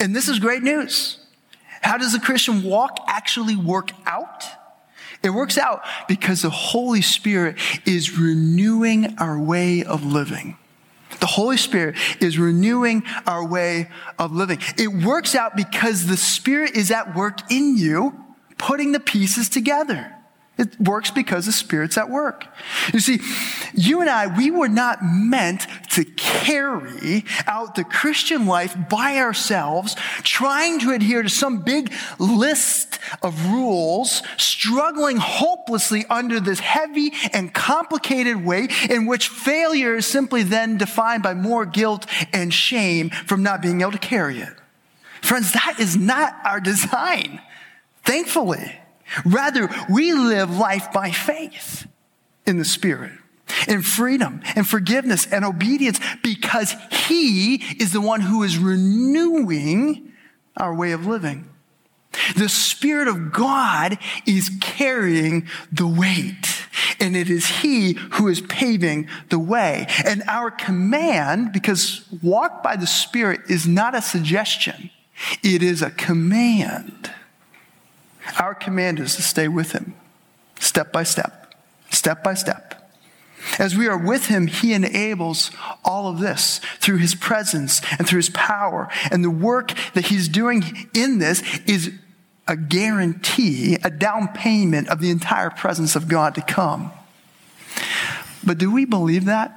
And 0.00 0.14
this 0.14 0.28
is 0.28 0.40
great 0.40 0.64
news. 0.64 1.24
How 1.82 1.98
does 1.98 2.14
a 2.14 2.20
Christian 2.20 2.64
walk 2.64 2.98
actually 3.06 3.54
work 3.54 3.92
out? 4.06 4.44
It 5.22 5.30
works 5.30 5.58
out 5.58 5.82
because 6.08 6.42
the 6.42 6.50
Holy 6.50 7.02
Spirit 7.02 7.56
is 7.86 8.18
renewing 8.18 9.18
our 9.18 9.38
way 9.38 9.84
of 9.84 10.04
living. 10.04 10.56
The 11.20 11.26
Holy 11.26 11.58
Spirit 11.58 11.96
is 12.20 12.38
renewing 12.38 13.02
our 13.26 13.46
way 13.46 13.90
of 14.18 14.32
living. 14.32 14.58
It 14.78 14.88
works 14.88 15.34
out 15.34 15.56
because 15.56 16.06
the 16.06 16.16
Spirit 16.16 16.76
is 16.76 16.90
at 16.90 17.14
work 17.14 17.50
in 17.50 17.76
you, 17.76 18.24
putting 18.56 18.92
the 18.92 19.00
pieces 19.00 19.48
together. 19.48 20.14
It 20.56 20.78
works 20.78 21.10
because 21.10 21.46
the 21.46 21.52
Spirit's 21.52 21.96
at 21.96 22.10
work. 22.10 22.46
You 22.92 23.00
see, 23.00 23.20
you 23.74 24.00
and 24.00 24.10
I, 24.10 24.26
we 24.26 24.50
were 24.50 24.68
not 24.68 24.98
meant 25.02 25.66
to 25.90 26.04
carry 26.04 27.24
out 27.46 27.74
the 27.74 27.84
Christian 27.84 28.46
life 28.46 28.76
by 28.88 29.16
ourselves, 29.18 29.96
trying 30.22 30.80
to 30.80 30.92
adhere 30.92 31.22
to 31.22 31.28
some 31.28 31.62
big 31.62 31.92
list 32.18 32.98
of 33.22 33.46
rules, 33.46 34.22
struggling 34.36 35.16
hopelessly 35.16 36.04
under 36.08 36.40
this 36.40 36.60
heavy 36.60 37.12
and 37.32 37.52
complicated 37.52 38.44
way 38.44 38.68
in 38.88 39.06
which 39.06 39.28
failure 39.28 39.96
is 39.96 40.06
simply 40.06 40.42
then 40.42 40.76
defined 40.76 41.22
by 41.22 41.34
more 41.34 41.66
guilt 41.66 42.06
and 42.32 42.52
shame 42.52 43.10
from 43.10 43.42
not 43.42 43.62
being 43.62 43.80
able 43.80 43.92
to 43.92 43.98
carry 43.98 44.38
it. 44.38 44.54
Friends, 45.22 45.52
that 45.52 45.76
is 45.78 45.96
not 45.96 46.34
our 46.44 46.60
design. 46.60 47.40
Thankfully. 48.04 48.80
Rather, 49.24 49.68
we 49.88 50.12
live 50.12 50.56
life 50.56 50.92
by 50.92 51.10
faith 51.10 51.86
in 52.46 52.58
the 52.58 52.64
Spirit, 52.64 53.12
in 53.68 53.82
freedom 53.82 54.40
and 54.54 54.68
forgiveness 54.68 55.26
and 55.26 55.44
obedience 55.44 56.00
because 56.22 56.74
He 56.90 57.56
is 57.80 57.92
the 57.92 58.00
one 58.00 58.20
who 58.20 58.42
is 58.42 58.58
renewing 58.58 60.12
our 60.56 60.74
way 60.74 60.92
of 60.92 61.06
living. 61.06 61.48
The 62.36 62.48
Spirit 62.48 63.06
of 63.08 63.32
God 63.32 63.98
is 64.26 64.50
carrying 64.60 65.46
the 65.70 65.86
weight, 65.86 66.66
and 66.98 67.16
it 67.16 67.30
is 67.30 67.46
He 67.46 67.92
who 68.12 68.28
is 68.28 68.40
paving 68.42 69.08
the 69.28 69.38
way. 69.38 69.86
And 70.04 70.22
our 70.26 70.50
command, 70.50 71.52
because 71.52 72.04
walk 72.22 72.62
by 72.62 72.76
the 72.76 72.86
Spirit 72.86 73.42
is 73.48 73.66
not 73.66 73.94
a 73.94 74.02
suggestion, 74.02 74.90
it 75.42 75.62
is 75.62 75.82
a 75.82 75.90
command. 75.90 77.10
Our 78.38 78.54
command 78.54 79.00
is 79.00 79.16
to 79.16 79.22
stay 79.22 79.48
with 79.48 79.72
him, 79.72 79.94
step 80.58 80.92
by 80.92 81.02
step, 81.02 81.54
step 81.90 82.22
by 82.22 82.34
step. 82.34 82.79
As 83.58 83.76
we 83.76 83.88
are 83.88 83.98
with 83.98 84.26
him, 84.26 84.46
he 84.46 84.72
enables 84.72 85.50
all 85.84 86.08
of 86.08 86.18
this 86.18 86.60
through 86.78 86.98
his 86.98 87.14
presence 87.14 87.80
and 87.98 88.06
through 88.06 88.18
his 88.18 88.30
power. 88.30 88.88
And 89.10 89.24
the 89.24 89.30
work 89.30 89.72
that 89.94 90.06
he's 90.06 90.28
doing 90.28 90.88
in 90.94 91.18
this 91.18 91.42
is 91.66 91.92
a 92.46 92.56
guarantee, 92.56 93.76
a 93.84 93.90
down 93.90 94.28
payment 94.28 94.88
of 94.88 95.00
the 95.00 95.10
entire 95.10 95.50
presence 95.50 95.96
of 95.96 96.08
God 96.08 96.34
to 96.34 96.42
come. 96.42 96.92
But 98.44 98.58
do 98.58 98.70
we 98.70 98.84
believe 98.84 99.26
that? 99.26 99.56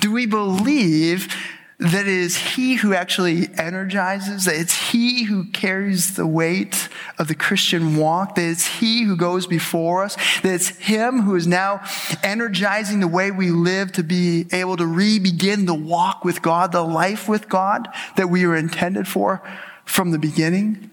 Do 0.00 0.10
we 0.10 0.26
believe 0.26 1.34
that 1.78 2.06
it 2.06 2.08
is 2.08 2.36
He 2.36 2.76
who 2.76 2.94
actually 2.94 3.48
energizes, 3.58 4.46
that 4.46 4.56
it's 4.56 4.90
He 4.90 5.24
who 5.24 5.44
carries 5.44 6.14
the 6.14 6.26
weight 6.26 6.88
of 7.18 7.28
the 7.28 7.34
Christian 7.34 7.96
walk, 7.96 8.34
that 8.36 8.48
it's 8.48 8.66
He 8.66 9.02
who 9.02 9.14
goes 9.14 9.46
before 9.46 10.04
us, 10.04 10.16
that 10.42 10.54
it's 10.54 10.68
Him 10.68 11.22
who 11.22 11.34
is 11.34 11.46
now 11.46 11.82
energizing 12.22 13.00
the 13.00 13.08
way 13.08 13.30
we 13.30 13.50
live 13.50 13.92
to 13.92 14.02
be 14.02 14.46
able 14.52 14.78
to 14.78 14.86
re 14.86 15.18
begin 15.18 15.66
the 15.66 15.74
walk 15.74 16.24
with 16.24 16.40
God, 16.40 16.72
the 16.72 16.82
life 16.82 17.28
with 17.28 17.48
God 17.48 17.88
that 18.16 18.30
we 18.30 18.46
were 18.46 18.56
intended 18.56 19.06
for 19.06 19.42
from 19.84 20.12
the 20.12 20.18
beginning. 20.18 20.90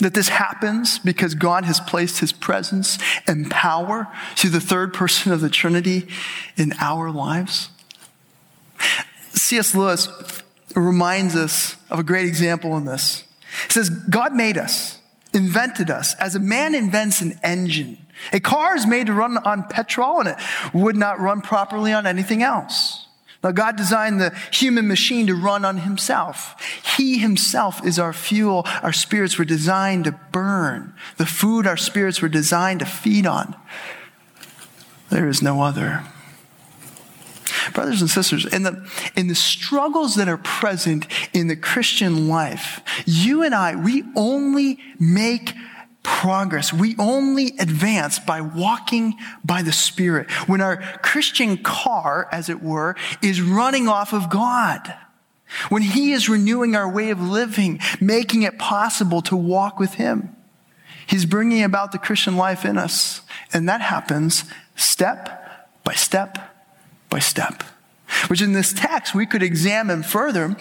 That 0.00 0.14
this 0.14 0.28
happens 0.28 0.98
because 0.98 1.34
God 1.34 1.64
has 1.64 1.78
placed 1.78 2.20
His 2.20 2.32
presence 2.32 2.98
and 3.26 3.50
power 3.50 4.08
through 4.36 4.50
the 4.50 4.60
third 4.60 4.94
person 4.94 5.32
of 5.32 5.42
the 5.42 5.50
Trinity 5.50 6.08
in 6.56 6.72
our 6.80 7.10
lives. 7.10 7.68
C.S. 9.34 9.74
Lewis 9.74 10.08
reminds 10.74 11.34
us 11.36 11.76
of 11.90 11.98
a 11.98 12.02
great 12.02 12.26
example 12.26 12.76
in 12.76 12.84
this. 12.84 13.24
He 13.66 13.72
says, 13.72 13.90
God 13.90 14.34
made 14.34 14.56
us, 14.56 14.98
invented 15.32 15.90
us, 15.90 16.14
as 16.14 16.34
a 16.34 16.40
man 16.40 16.74
invents 16.74 17.20
an 17.20 17.38
engine. 17.42 17.98
A 18.32 18.40
car 18.40 18.76
is 18.76 18.86
made 18.86 19.06
to 19.06 19.12
run 19.12 19.38
on 19.38 19.64
petrol 19.64 20.20
and 20.20 20.28
it 20.30 20.36
would 20.72 20.96
not 20.96 21.20
run 21.20 21.40
properly 21.40 21.92
on 21.92 22.06
anything 22.06 22.42
else. 22.42 23.06
Now, 23.42 23.50
God 23.50 23.76
designed 23.76 24.20
the 24.20 24.30
human 24.52 24.86
machine 24.86 25.26
to 25.26 25.34
run 25.34 25.64
on 25.64 25.78
himself. 25.78 26.54
He 26.96 27.18
himself 27.18 27.84
is 27.84 27.98
our 27.98 28.12
fuel. 28.12 28.62
Our 28.82 28.92
spirits 28.92 29.36
were 29.36 29.44
designed 29.44 30.04
to 30.04 30.12
burn. 30.30 30.94
The 31.16 31.26
food 31.26 31.66
our 31.66 31.76
spirits 31.76 32.22
were 32.22 32.28
designed 32.28 32.80
to 32.80 32.86
feed 32.86 33.26
on. 33.26 33.56
There 35.10 35.28
is 35.28 35.42
no 35.42 35.60
other. 35.60 36.04
Brothers 37.72 38.00
and 38.00 38.10
sisters, 38.10 38.46
in 38.46 38.62
the, 38.62 38.88
in 39.16 39.28
the 39.28 39.34
struggles 39.34 40.16
that 40.16 40.28
are 40.28 40.38
present 40.38 41.06
in 41.32 41.48
the 41.48 41.56
Christian 41.56 42.28
life, 42.28 42.80
you 43.06 43.42
and 43.42 43.54
I, 43.54 43.76
we 43.76 44.04
only 44.16 44.78
make 44.98 45.54
progress. 46.02 46.72
We 46.72 46.96
only 46.98 47.54
advance 47.58 48.18
by 48.18 48.40
walking 48.40 49.14
by 49.44 49.62
the 49.62 49.72
Spirit. 49.72 50.30
When 50.48 50.60
our 50.60 50.78
Christian 50.98 51.56
car, 51.58 52.28
as 52.32 52.48
it 52.48 52.62
were, 52.62 52.96
is 53.22 53.40
running 53.40 53.88
off 53.88 54.12
of 54.12 54.30
God. 54.30 54.94
When 55.68 55.82
He 55.82 56.12
is 56.12 56.28
renewing 56.28 56.74
our 56.74 56.90
way 56.90 57.10
of 57.10 57.20
living, 57.20 57.80
making 58.00 58.42
it 58.42 58.58
possible 58.58 59.22
to 59.22 59.36
walk 59.36 59.78
with 59.78 59.94
Him. 59.94 60.34
He's 61.06 61.24
bringing 61.24 61.62
about 61.62 61.92
the 61.92 61.98
Christian 61.98 62.36
life 62.36 62.64
in 62.64 62.78
us. 62.78 63.20
And 63.52 63.68
that 63.68 63.80
happens 63.80 64.44
step 64.76 65.70
by 65.84 65.94
step 65.94 66.51
by 67.12 67.20
step. 67.20 67.62
Which 68.26 68.42
in 68.42 68.52
this 68.52 68.72
text 68.72 69.14
we 69.14 69.26
could 69.26 69.42
examine 69.42 70.02
further, 70.02 70.56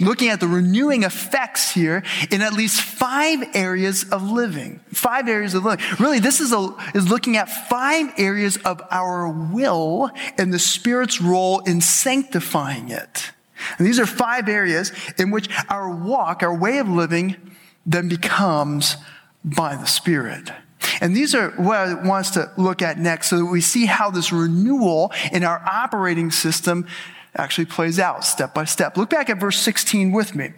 looking 0.00 0.30
at 0.30 0.40
the 0.40 0.48
renewing 0.48 1.02
effects 1.02 1.72
here 1.72 2.02
in 2.30 2.40
at 2.40 2.52
least 2.52 2.80
five 2.80 3.44
areas 3.54 4.04
of 4.10 4.30
living. 4.30 4.80
Five 4.92 5.28
areas 5.28 5.54
of 5.54 5.64
living. 5.64 5.84
Really, 5.98 6.18
this 6.18 6.40
is, 6.40 6.52
a, 6.52 6.74
is 6.94 7.08
looking 7.08 7.36
at 7.36 7.48
five 7.68 8.12
areas 8.16 8.56
of 8.58 8.80
our 8.90 9.28
will 9.28 10.10
and 10.38 10.52
the 10.52 10.58
Spirit's 10.58 11.20
role 11.20 11.60
in 11.60 11.80
sanctifying 11.80 12.88
it. 12.88 13.32
And 13.76 13.86
these 13.86 14.00
are 14.00 14.06
five 14.06 14.48
areas 14.48 14.92
in 15.18 15.30
which 15.30 15.48
our 15.68 15.90
walk, 15.90 16.42
our 16.42 16.56
way 16.56 16.78
of 16.78 16.88
living, 16.88 17.36
then 17.86 18.08
becomes 18.08 18.96
by 19.44 19.76
the 19.76 19.86
Spirit. 19.86 20.50
And 21.00 21.14
these 21.14 21.34
are 21.34 21.50
what 21.52 21.76
I 21.76 21.94
want 21.94 22.26
us 22.26 22.30
to 22.32 22.50
look 22.56 22.82
at 22.82 22.98
next 22.98 23.28
so 23.28 23.38
that 23.38 23.46
we 23.46 23.60
see 23.60 23.86
how 23.86 24.10
this 24.10 24.32
renewal 24.32 25.12
in 25.32 25.44
our 25.44 25.62
operating 25.66 26.30
system 26.30 26.86
actually 27.36 27.66
plays 27.66 27.98
out 27.98 28.24
step 28.24 28.54
by 28.54 28.64
step. 28.64 28.96
Look 28.96 29.10
back 29.10 29.30
at 29.30 29.38
verse 29.38 29.58
16 29.58 30.12
with 30.12 30.34
me. 30.34 30.52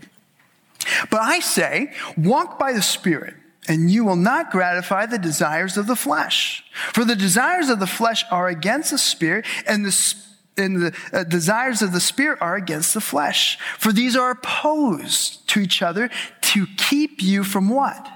But 1.11 1.21
I 1.21 1.41
say, 1.41 1.93
walk 2.17 2.59
by 2.59 2.73
the 2.73 2.83
Spirit, 2.83 3.35
and 3.69 3.91
you 3.91 4.05
will 4.05 4.17
not 4.17 4.51
gratify 4.51 5.07
the 5.07 5.19
desires 5.19 5.77
of 5.77 5.87
the 5.87 5.97
flesh. 5.97 6.65
For 6.93 7.05
the 7.05 7.17
desires 7.17 7.69
of 7.69 7.81
the 7.81 7.87
flesh 7.87 8.25
are 8.31 8.49
against 8.49 8.91
the 8.91 8.99
Spirit, 8.99 9.45
and 9.67 9.85
the 9.85 10.15
and 10.57 10.83
the 10.83 10.95
uh, 11.13 11.25
desires 11.25 11.81
of 11.81 11.93
the 11.93 12.01
spirit 12.01 12.39
are 12.43 12.57
against 12.57 12.93
the 12.93 13.01
flesh. 13.01 13.59
For 13.79 13.93
these 13.93 14.15
are 14.17 14.33
opposed 14.33 15.49
to 15.49 15.61
each 15.61 15.81
other 15.81 16.11
to 16.43 16.67
keep 16.77 17.23
you 17.23 17.45
from 17.45 17.71
what? 17.71 18.07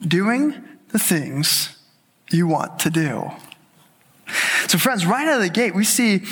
Doing 0.00 0.62
the 0.92 0.98
things 0.98 1.76
you 2.30 2.46
want 2.46 2.78
to 2.80 2.90
do. 2.90 3.30
So, 4.68 4.78
friends, 4.78 5.04
right 5.04 5.26
out 5.26 5.36
of 5.36 5.42
the 5.42 5.50
gate, 5.50 5.74
we 5.74 5.84
see 5.84 6.22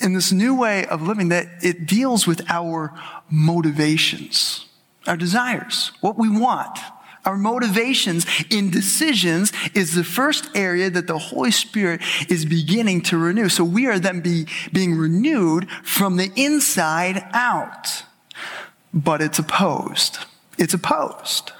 in 0.00 0.12
this 0.12 0.30
new 0.30 0.54
way 0.54 0.86
of 0.86 1.02
living 1.02 1.28
that 1.30 1.46
it 1.62 1.86
deals 1.86 2.26
with 2.26 2.48
our 2.48 2.92
motivations, 3.30 4.66
our 5.06 5.16
desires, 5.16 5.92
what 6.00 6.16
we 6.18 6.28
want. 6.28 6.78
Our 7.24 7.36
motivations 7.36 8.24
in 8.48 8.70
decisions 8.70 9.52
is 9.74 9.94
the 9.94 10.04
first 10.04 10.48
area 10.54 10.88
that 10.88 11.08
the 11.08 11.18
Holy 11.18 11.50
Spirit 11.50 12.00
is 12.28 12.46
beginning 12.46 13.02
to 13.02 13.18
renew. 13.18 13.48
So 13.48 13.64
we 13.64 13.86
are 13.86 13.98
then 13.98 14.20
be, 14.20 14.46
being 14.72 14.94
renewed 14.94 15.68
from 15.82 16.16
the 16.16 16.30
inside 16.36 17.28
out. 17.34 18.04
But 18.94 19.20
it's 19.20 19.38
opposed. 19.38 20.18
It's 20.56 20.72
opposed. 20.72 21.52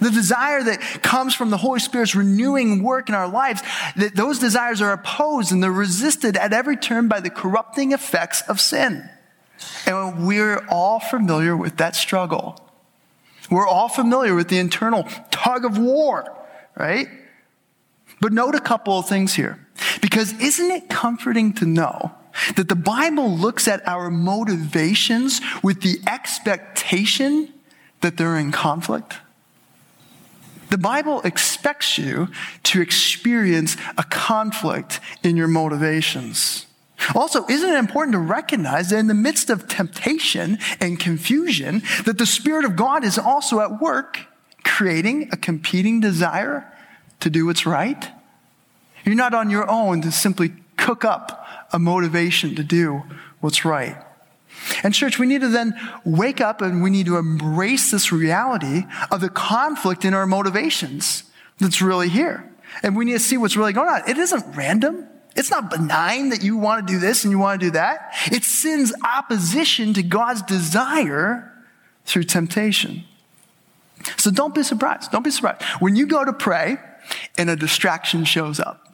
The 0.00 0.10
desire 0.10 0.62
that 0.64 0.80
comes 1.02 1.34
from 1.34 1.50
the 1.50 1.56
Holy 1.56 1.80
Spirit's 1.80 2.14
renewing 2.14 2.82
work 2.82 3.08
in 3.08 3.14
our 3.14 3.28
lives, 3.28 3.62
that 3.96 4.16
those 4.16 4.38
desires 4.38 4.80
are 4.80 4.92
opposed 4.92 5.52
and 5.52 5.62
they're 5.62 5.70
resisted 5.70 6.36
at 6.36 6.52
every 6.52 6.76
turn 6.76 7.08
by 7.08 7.20
the 7.20 7.30
corrupting 7.30 7.92
effects 7.92 8.42
of 8.48 8.60
sin. 8.60 9.08
And 9.86 10.26
we're 10.26 10.66
all 10.68 10.98
familiar 10.98 11.56
with 11.56 11.76
that 11.76 11.94
struggle. 11.94 12.58
We're 13.50 13.66
all 13.66 13.88
familiar 13.88 14.34
with 14.34 14.48
the 14.48 14.58
internal 14.58 15.04
tug 15.30 15.64
of 15.64 15.78
war, 15.78 16.36
right? 16.76 17.06
But 18.20 18.32
note 18.32 18.54
a 18.54 18.60
couple 18.60 18.98
of 18.98 19.08
things 19.08 19.34
here. 19.34 19.66
Because 20.00 20.32
isn't 20.40 20.70
it 20.70 20.88
comforting 20.88 21.52
to 21.54 21.66
know 21.66 22.12
that 22.56 22.68
the 22.68 22.76
Bible 22.76 23.30
looks 23.36 23.68
at 23.68 23.86
our 23.86 24.10
motivations 24.10 25.40
with 25.62 25.82
the 25.82 26.00
expectation 26.06 27.52
that 28.00 28.16
they're 28.16 28.38
in 28.38 28.52
conflict? 28.52 29.16
The 30.72 30.78
Bible 30.78 31.20
expects 31.20 31.98
you 31.98 32.28
to 32.62 32.80
experience 32.80 33.76
a 33.98 34.04
conflict 34.04 35.00
in 35.22 35.36
your 35.36 35.46
motivations. 35.46 36.64
Also, 37.14 37.44
isn't 37.46 37.68
it 37.68 37.76
important 37.76 38.14
to 38.14 38.18
recognize 38.18 38.88
that 38.88 38.96
in 38.96 39.06
the 39.06 39.12
midst 39.12 39.50
of 39.50 39.68
temptation 39.68 40.58
and 40.80 40.98
confusion, 40.98 41.82
that 42.06 42.16
the 42.16 42.24
Spirit 42.24 42.64
of 42.64 42.74
God 42.74 43.04
is 43.04 43.18
also 43.18 43.60
at 43.60 43.82
work 43.82 44.20
creating 44.64 45.28
a 45.30 45.36
competing 45.36 46.00
desire 46.00 46.72
to 47.20 47.28
do 47.28 47.44
what's 47.44 47.66
right? 47.66 48.08
You're 49.04 49.14
not 49.14 49.34
on 49.34 49.50
your 49.50 49.68
own 49.68 50.00
to 50.00 50.10
simply 50.10 50.54
cook 50.78 51.04
up 51.04 51.46
a 51.70 51.78
motivation 51.78 52.54
to 52.54 52.64
do 52.64 53.02
what's 53.40 53.66
right. 53.66 54.02
And, 54.82 54.94
church, 54.94 55.18
we 55.18 55.26
need 55.26 55.40
to 55.40 55.48
then 55.48 55.78
wake 56.04 56.40
up 56.40 56.60
and 56.60 56.82
we 56.82 56.90
need 56.90 57.06
to 57.06 57.16
embrace 57.16 57.90
this 57.90 58.12
reality 58.12 58.84
of 59.10 59.20
the 59.20 59.28
conflict 59.28 60.04
in 60.04 60.14
our 60.14 60.26
motivations 60.26 61.24
that's 61.58 61.82
really 61.82 62.08
here. 62.08 62.48
And 62.82 62.96
we 62.96 63.04
need 63.04 63.12
to 63.12 63.18
see 63.18 63.36
what's 63.36 63.56
really 63.56 63.72
going 63.72 63.88
on. 63.88 64.08
It 64.08 64.18
isn't 64.18 64.56
random. 64.56 65.06
It's 65.34 65.50
not 65.50 65.70
benign 65.70 66.30
that 66.30 66.42
you 66.42 66.56
want 66.56 66.86
to 66.86 66.92
do 66.92 66.98
this 66.98 67.24
and 67.24 67.30
you 67.30 67.38
want 67.38 67.60
to 67.60 67.66
do 67.66 67.70
that. 67.72 68.14
It's 68.26 68.46
sin's 68.46 68.92
opposition 69.02 69.94
to 69.94 70.02
God's 70.02 70.42
desire 70.42 71.50
through 72.04 72.24
temptation. 72.24 73.04
So 74.18 74.30
don't 74.30 74.54
be 74.54 74.62
surprised. 74.62 75.10
Don't 75.10 75.22
be 75.22 75.30
surprised. 75.30 75.62
When 75.80 75.96
you 75.96 76.06
go 76.06 76.24
to 76.24 76.32
pray 76.32 76.76
and 77.38 77.48
a 77.48 77.56
distraction 77.56 78.24
shows 78.24 78.60
up, 78.60 78.91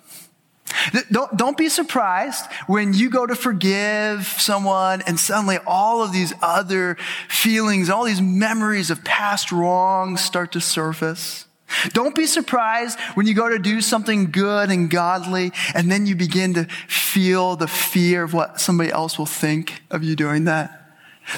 don't, 1.11 1.37
don't 1.37 1.57
be 1.57 1.69
surprised 1.69 2.45
when 2.67 2.93
you 2.93 3.11
go 3.11 3.27
to 3.27 3.35
forgive 3.35 4.27
someone 4.27 5.03
and 5.03 5.19
suddenly 5.19 5.59
all 5.67 6.03
of 6.03 6.13
these 6.13 6.33
other 6.43 6.97
feelings, 7.29 7.91
all 7.91 8.05
these 8.05 8.21
memories 8.21 8.91
of 8.91 9.05
past 9.05 9.53
wrongs 9.53 10.21
start 10.21 10.53
to 10.53 10.61
surface. 10.61 11.47
Don't 11.91 12.15
be 12.15 12.27
surprised 12.27 12.99
when 13.15 13.27
you 13.27 13.35
go 13.35 13.49
to 13.49 13.59
do 13.59 13.81
something 13.81 14.31
good 14.31 14.71
and 14.71 14.91
godly 14.91 15.53
and 15.75 15.91
then 15.91 16.07
you 16.07 16.17
begin 16.17 16.55
to 16.55 16.65
feel 16.89 17.57
the 17.57 17.69
fear 17.69 18.23
of 18.23 18.33
what 18.33 18.61
somebody 18.61 18.91
else 18.91 19.19
will 19.19 19.27
think 19.27 19.83
of 19.91 20.03
you 20.03 20.17
doing 20.17 20.45
that. 20.45 20.75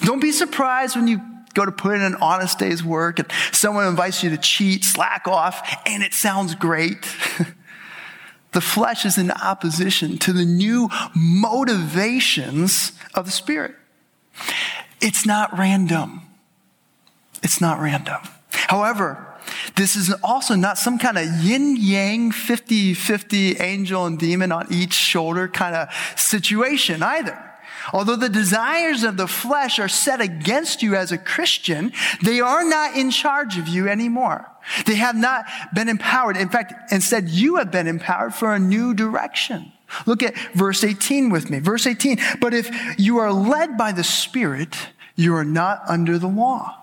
Don't 0.02 0.20
be 0.20 0.30
surprised 0.30 0.94
when 0.94 1.08
you 1.08 1.20
go 1.54 1.64
to 1.64 1.72
put 1.72 1.96
in 1.96 2.02
an 2.02 2.14
honest 2.16 2.58
day's 2.60 2.84
work 2.84 3.18
and 3.18 3.28
someone 3.50 3.86
invites 3.86 4.22
you 4.22 4.30
to 4.30 4.38
cheat, 4.38 4.84
slack 4.84 5.26
off, 5.26 5.68
and 5.84 6.02
it 6.04 6.14
sounds 6.14 6.54
great. 6.54 7.06
The 8.52 8.60
flesh 8.60 9.04
is 9.04 9.16
in 9.16 9.30
opposition 9.30 10.18
to 10.18 10.32
the 10.32 10.44
new 10.44 10.88
motivations 11.14 12.92
of 13.14 13.26
the 13.26 13.30
Spirit. 13.30 13.74
It's 15.00 15.24
not 15.24 15.56
random. 15.56 16.22
It's 17.42 17.60
not 17.60 17.80
random. 17.80 18.20
However, 18.50 19.26
this 19.76 19.96
is 19.96 20.12
also 20.22 20.54
not 20.54 20.78
some 20.78 20.98
kind 20.98 21.18
of 21.18 21.26
yin 21.42 21.76
yang 21.76 22.30
50 22.32 22.94
50 22.94 23.58
angel 23.58 24.06
and 24.06 24.18
demon 24.18 24.52
on 24.52 24.66
each 24.70 24.92
shoulder 24.92 25.48
kind 25.48 25.74
of 25.74 25.88
situation 26.16 27.02
either. 27.02 27.49
Although 27.92 28.16
the 28.16 28.28
desires 28.28 29.02
of 29.02 29.16
the 29.16 29.26
flesh 29.26 29.78
are 29.78 29.88
set 29.88 30.20
against 30.20 30.82
you 30.82 30.94
as 30.94 31.12
a 31.12 31.18
Christian, 31.18 31.92
they 32.22 32.40
are 32.40 32.64
not 32.64 32.96
in 32.96 33.10
charge 33.10 33.58
of 33.58 33.68
you 33.68 33.88
anymore. 33.88 34.46
They 34.86 34.96
have 34.96 35.16
not 35.16 35.46
been 35.74 35.88
empowered. 35.88 36.36
In 36.36 36.48
fact, 36.48 36.92
instead, 36.92 37.28
you 37.28 37.56
have 37.56 37.70
been 37.70 37.86
empowered 37.86 38.34
for 38.34 38.54
a 38.54 38.58
new 38.58 38.94
direction. 38.94 39.72
Look 40.06 40.22
at 40.22 40.36
verse 40.54 40.84
18 40.84 41.30
with 41.30 41.50
me. 41.50 41.58
Verse 41.58 41.86
18. 41.86 42.18
But 42.40 42.54
if 42.54 42.70
you 42.98 43.18
are 43.18 43.32
led 43.32 43.76
by 43.76 43.92
the 43.92 44.04
Spirit, 44.04 44.76
you 45.16 45.34
are 45.34 45.44
not 45.44 45.82
under 45.88 46.18
the 46.18 46.28
law. 46.28 46.79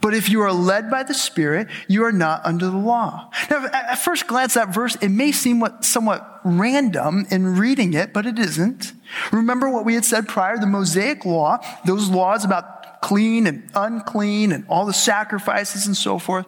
But 0.00 0.14
if 0.14 0.28
you 0.28 0.40
are 0.42 0.52
led 0.52 0.90
by 0.90 1.02
the 1.02 1.14
Spirit, 1.14 1.68
you 1.88 2.04
are 2.04 2.12
not 2.12 2.44
under 2.44 2.66
the 2.66 2.76
law. 2.76 3.30
Now, 3.50 3.66
at 3.66 3.96
first 3.96 4.26
glance, 4.26 4.54
that 4.54 4.74
verse, 4.74 4.96
it 4.96 5.10
may 5.10 5.32
seem 5.32 5.64
somewhat 5.80 6.40
random 6.44 7.26
in 7.30 7.56
reading 7.58 7.94
it, 7.94 8.12
but 8.12 8.26
it 8.26 8.38
isn't. 8.38 8.92
Remember 9.32 9.70
what 9.70 9.84
we 9.84 9.94
had 9.94 10.04
said 10.04 10.28
prior, 10.28 10.58
the 10.58 10.66
Mosaic 10.66 11.24
law, 11.24 11.58
those 11.84 12.08
laws 12.08 12.44
about 12.44 13.00
clean 13.00 13.46
and 13.46 13.68
unclean 13.74 14.52
and 14.52 14.64
all 14.68 14.86
the 14.86 14.92
sacrifices 14.92 15.86
and 15.86 15.96
so 15.96 16.18
forth. 16.18 16.46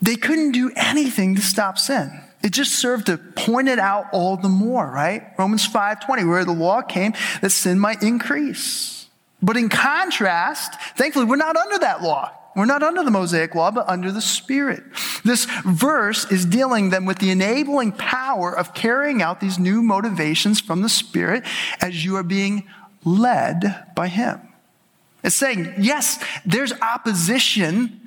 They 0.00 0.14
couldn't 0.14 0.52
do 0.52 0.70
anything 0.76 1.34
to 1.34 1.42
stop 1.42 1.78
sin. 1.78 2.22
It 2.42 2.52
just 2.52 2.76
served 2.76 3.06
to 3.06 3.18
point 3.18 3.68
it 3.68 3.80
out 3.80 4.06
all 4.12 4.36
the 4.36 4.48
more, 4.48 4.88
right? 4.88 5.32
Romans 5.36 5.66
5:20, 5.66 6.24
where 6.24 6.44
the 6.44 6.52
law 6.52 6.82
came 6.82 7.14
that 7.40 7.50
sin 7.50 7.80
might 7.80 8.02
increase. 8.02 8.97
But 9.42 9.56
in 9.56 9.68
contrast, 9.68 10.74
thankfully, 10.96 11.26
we're 11.26 11.36
not 11.36 11.56
under 11.56 11.78
that 11.78 12.02
law. 12.02 12.32
We're 12.56 12.64
not 12.64 12.82
under 12.82 13.04
the 13.04 13.10
Mosaic 13.10 13.54
law, 13.54 13.70
but 13.70 13.88
under 13.88 14.10
the 14.10 14.20
Spirit. 14.20 14.82
This 15.24 15.46
verse 15.64 16.30
is 16.32 16.44
dealing 16.44 16.90
then 16.90 17.04
with 17.04 17.18
the 17.18 17.30
enabling 17.30 17.92
power 17.92 18.52
of 18.52 18.74
carrying 18.74 19.22
out 19.22 19.40
these 19.40 19.60
new 19.60 19.80
motivations 19.80 20.60
from 20.60 20.82
the 20.82 20.88
Spirit 20.88 21.44
as 21.80 22.04
you 22.04 22.16
are 22.16 22.24
being 22.24 22.66
led 23.04 23.92
by 23.94 24.08
Him. 24.08 24.40
It's 25.22 25.36
saying, 25.36 25.74
yes, 25.78 26.22
there's 26.44 26.72
opposition, 26.72 28.00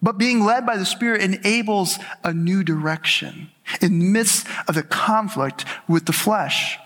but 0.00 0.16
being 0.16 0.44
led 0.44 0.64
by 0.64 0.76
the 0.76 0.86
Spirit 0.86 1.22
enables 1.22 1.98
a 2.22 2.32
new 2.32 2.62
direction 2.62 3.50
in 3.80 3.98
the 3.98 4.04
midst 4.04 4.46
of 4.68 4.76
the 4.76 4.84
conflict 4.84 5.64
with 5.88 6.06
the 6.06 6.12
flesh. 6.12 6.78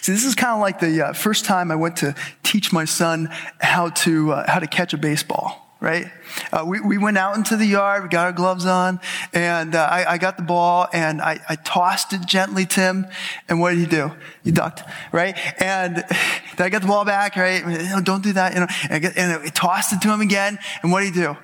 See, 0.00 0.12
this 0.12 0.24
is 0.24 0.34
kind 0.34 0.54
of 0.54 0.60
like 0.60 0.80
the 0.80 1.08
uh, 1.08 1.12
first 1.12 1.44
time 1.44 1.70
I 1.70 1.76
went 1.76 1.96
to 1.98 2.14
teach 2.42 2.72
my 2.72 2.84
son 2.84 3.28
how 3.60 3.90
to, 3.90 4.32
uh, 4.32 4.50
how 4.50 4.58
to 4.58 4.66
catch 4.66 4.92
a 4.94 4.98
baseball 4.98 5.64
right? 5.80 6.10
Uh, 6.52 6.64
we, 6.66 6.80
we 6.80 6.98
went 6.98 7.16
out 7.16 7.36
into 7.36 7.56
the 7.56 7.64
yard, 7.64 8.02
we 8.02 8.08
got 8.08 8.26
our 8.26 8.32
gloves 8.32 8.66
on, 8.66 8.98
and 9.32 9.74
uh, 9.74 9.88
I, 9.90 10.14
I, 10.14 10.18
got 10.18 10.36
the 10.36 10.42
ball 10.42 10.88
and 10.92 11.22
I, 11.22 11.40
I, 11.48 11.54
tossed 11.54 12.12
it 12.12 12.26
gently 12.26 12.66
to 12.66 12.80
him. 12.80 13.06
And 13.48 13.60
what 13.60 13.70
did 13.70 13.78
he 13.78 13.86
do? 13.86 14.10
He 14.42 14.50
ducked, 14.50 14.82
right? 15.12 15.38
And 15.60 15.96
then 16.56 16.66
I 16.66 16.68
got 16.68 16.82
the 16.82 16.88
ball 16.88 17.04
back, 17.04 17.36
right? 17.36 17.62
don't 18.02 18.24
do 18.24 18.32
that, 18.32 18.54
you 18.54 18.60
know. 18.60 18.66
And 18.90 19.06
I, 19.06 19.12
and 19.16 19.42
I 19.44 19.48
tossed 19.50 19.92
it 19.92 20.00
to 20.02 20.12
him 20.12 20.20
again. 20.20 20.58
And 20.82 20.90
what 20.90 21.00
did 21.00 21.14
he 21.14 21.20
do? 21.20 21.36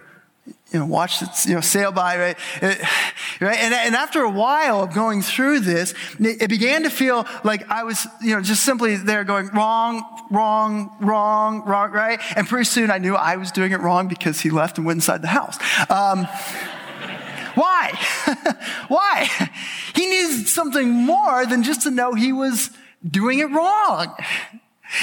You 0.74 0.80
know, 0.80 0.87
watch 0.87 1.22
it, 1.22 1.28
you 1.46 1.54
know, 1.54 1.60
sail 1.60 1.92
by, 1.92 2.18
right? 2.18 2.38
It, 2.60 2.80
right? 3.40 3.58
And, 3.60 3.72
and 3.72 3.94
after 3.94 4.22
a 4.22 4.28
while 4.28 4.82
of 4.82 4.92
going 4.92 5.22
through 5.22 5.60
this, 5.60 5.94
it 6.18 6.50
began 6.50 6.82
to 6.82 6.90
feel 6.90 7.26
like 7.44 7.70
I 7.70 7.84
was, 7.84 8.08
you 8.20 8.34
know, 8.34 8.42
just 8.42 8.64
simply 8.64 8.96
there 8.96 9.22
going 9.22 9.50
wrong, 9.50 10.02
wrong, 10.32 10.96
wrong, 10.98 11.62
wrong, 11.64 11.92
right? 11.92 12.18
And 12.34 12.48
pretty 12.48 12.64
soon 12.64 12.90
I 12.90 12.98
knew 12.98 13.14
I 13.14 13.37
was 13.37 13.52
doing 13.52 13.70
it 13.70 13.78
wrong 13.78 14.08
because 14.08 14.40
he 14.40 14.50
left 14.50 14.76
and 14.76 14.84
went 14.84 14.96
inside 14.96 15.22
the 15.22 15.28
house. 15.28 15.56
Um, 15.88 16.24
why? 17.54 17.92
why? 18.88 19.30
He 19.94 20.06
needed 20.08 20.48
something 20.48 20.90
more 20.90 21.46
than 21.46 21.62
just 21.62 21.82
to 21.82 21.92
know 21.92 22.14
he 22.14 22.32
was 22.32 22.70
doing 23.08 23.38
it 23.38 23.50
wrong. 23.50 24.12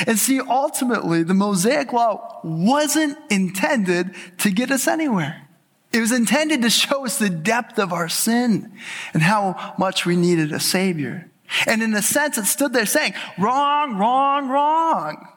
And 0.06 0.20
see, 0.20 0.42
ultimately, 0.42 1.24
the 1.24 1.34
Mosaic 1.34 1.94
Law 1.94 2.42
wasn't 2.44 3.18
intended 3.30 4.14
to 4.40 4.52
get 4.52 4.70
us 4.70 4.86
anywhere. 4.86 5.48
It 5.92 6.00
was 6.00 6.12
intended 6.12 6.62
to 6.62 6.70
show 6.70 7.06
us 7.06 7.18
the 7.18 7.30
depth 7.30 7.78
of 7.78 7.92
our 7.92 8.08
sin 8.08 8.72
and 9.14 9.22
how 9.22 9.76
much 9.78 10.06
we 10.06 10.16
needed 10.16 10.54
a 10.54 10.60
Savior. 10.60 11.30
And 11.68 11.84
in 11.84 11.94
a 11.94 12.02
sense, 12.02 12.38
it 12.38 12.46
stood 12.46 12.72
there 12.72 12.86
saying, 12.86 13.14
wrong, 13.38 13.98
wrong, 13.98 14.48
wrong. 14.48 15.28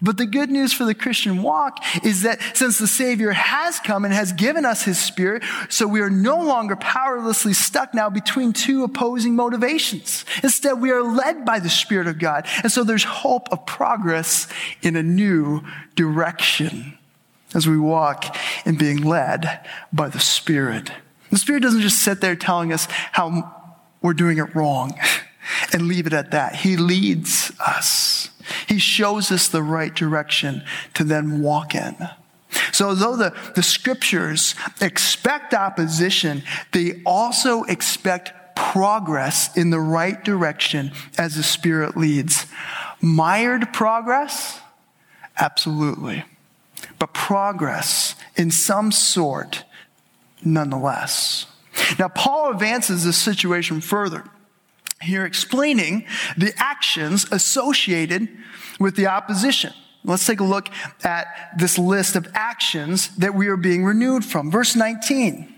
But 0.00 0.16
the 0.16 0.26
good 0.26 0.50
news 0.50 0.72
for 0.72 0.84
the 0.84 0.94
Christian 0.94 1.42
walk 1.42 1.84
is 2.04 2.22
that 2.22 2.40
since 2.54 2.78
the 2.78 2.86
Savior 2.86 3.32
has 3.32 3.80
come 3.80 4.04
and 4.04 4.14
has 4.14 4.32
given 4.32 4.64
us 4.64 4.84
His 4.84 4.98
Spirit, 4.98 5.42
so 5.68 5.86
we 5.86 6.00
are 6.00 6.10
no 6.10 6.40
longer 6.40 6.76
powerlessly 6.76 7.52
stuck 7.52 7.94
now 7.94 8.08
between 8.08 8.52
two 8.52 8.84
opposing 8.84 9.34
motivations. 9.34 10.24
Instead, 10.42 10.80
we 10.80 10.90
are 10.90 11.02
led 11.02 11.44
by 11.44 11.58
the 11.58 11.68
Spirit 11.68 12.06
of 12.06 12.18
God. 12.18 12.46
And 12.62 12.70
so 12.70 12.84
there's 12.84 13.04
hope 13.04 13.48
of 13.50 13.66
progress 13.66 14.46
in 14.82 14.94
a 14.94 15.02
new 15.02 15.62
direction 15.96 16.97
as 17.54 17.66
we 17.66 17.78
walk 17.78 18.36
in 18.66 18.76
being 18.76 18.98
led 18.98 19.66
by 19.92 20.08
the 20.08 20.20
Spirit. 20.20 20.90
The 21.30 21.38
Spirit 21.38 21.62
doesn't 21.62 21.80
just 21.80 22.02
sit 22.02 22.20
there 22.20 22.36
telling 22.36 22.72
us 22.72 22.86
how 23.12 23.54
we're 24.02 24.14
doing 24.14 24.38
it 24.38 24.54
wrong 24.54 24.94
and 25.72 25.88
leave 25.88 26.06
it 26.06 26.12
at 26.12 26.30
that. 26.30 26.56
He 26.56 26.76
leads 26.76 27.52
us. 27.58 28.30
He 28.66 28.78
shows 28.78 29.30
us 29.30 29.48
the 29.48 29.62
right 29.62 29.94
direction 29.94 30.62
to 30.94 31.04
then 31.04 31.42
walk 31.42 31.74
in. 31.74 31.96
So, 32.72 32.94
though 32.94 33.16
the, 33.16 33.36
the 33.56 33.62
scriptures 33.62 34.54
expect 34.80 35.52
opposition, 35.52 36.42
they 36.72 37.02
also 37.04 37.64
expect 37.64 38.56
progress 38.56 39.54
in 39.56 39.70
the 39.70 39.80
right 39.80 40.22
direction 40.24 40.92
as 41.18 41.36
the 41.36 41.42
Spirit 41.42 41.96
leads. 41.96 42.46
Mired 43.02 43.72
progress? 43.74 44.60
Absolutely 45.38 46.24
but 46.98 47.12
progress 47.14 48.14
in 48.36 48.50
some 48.50 48.92
sort 48.92 49.64
nonetheless. 50.44 51.46
Now, 51.98 52.08
Paul 52.08 52.50
advances 52.50 53.04
this 53.04 53.16
situation 53.16 53.80
further 53.80 54.24
here, 55.00 55.24
explaining 55.24 56.06
the 56.36 56.52
actions 56.56 57.26
associated 57.30 58.28
with 58.80 58.96
the 58.96 59.06
opposition. 59.06 59.72
Let's 60.04 60.26
take 60.26 60.40
a 60.40 60.44
look 60.44 60.70
at 61.04 61.52
this 61.56 61.78
list 61.78 62.16
of 62.16 62.28
actions 62.34 63.14
that 63.16 63.34
we 63.34 63.48
are 63.48 63.56
being 63.56 63.84
renewed 63.84 64.24
from. 64.24 64.50
Verse 64.50 64.74
19. 64.74 65.54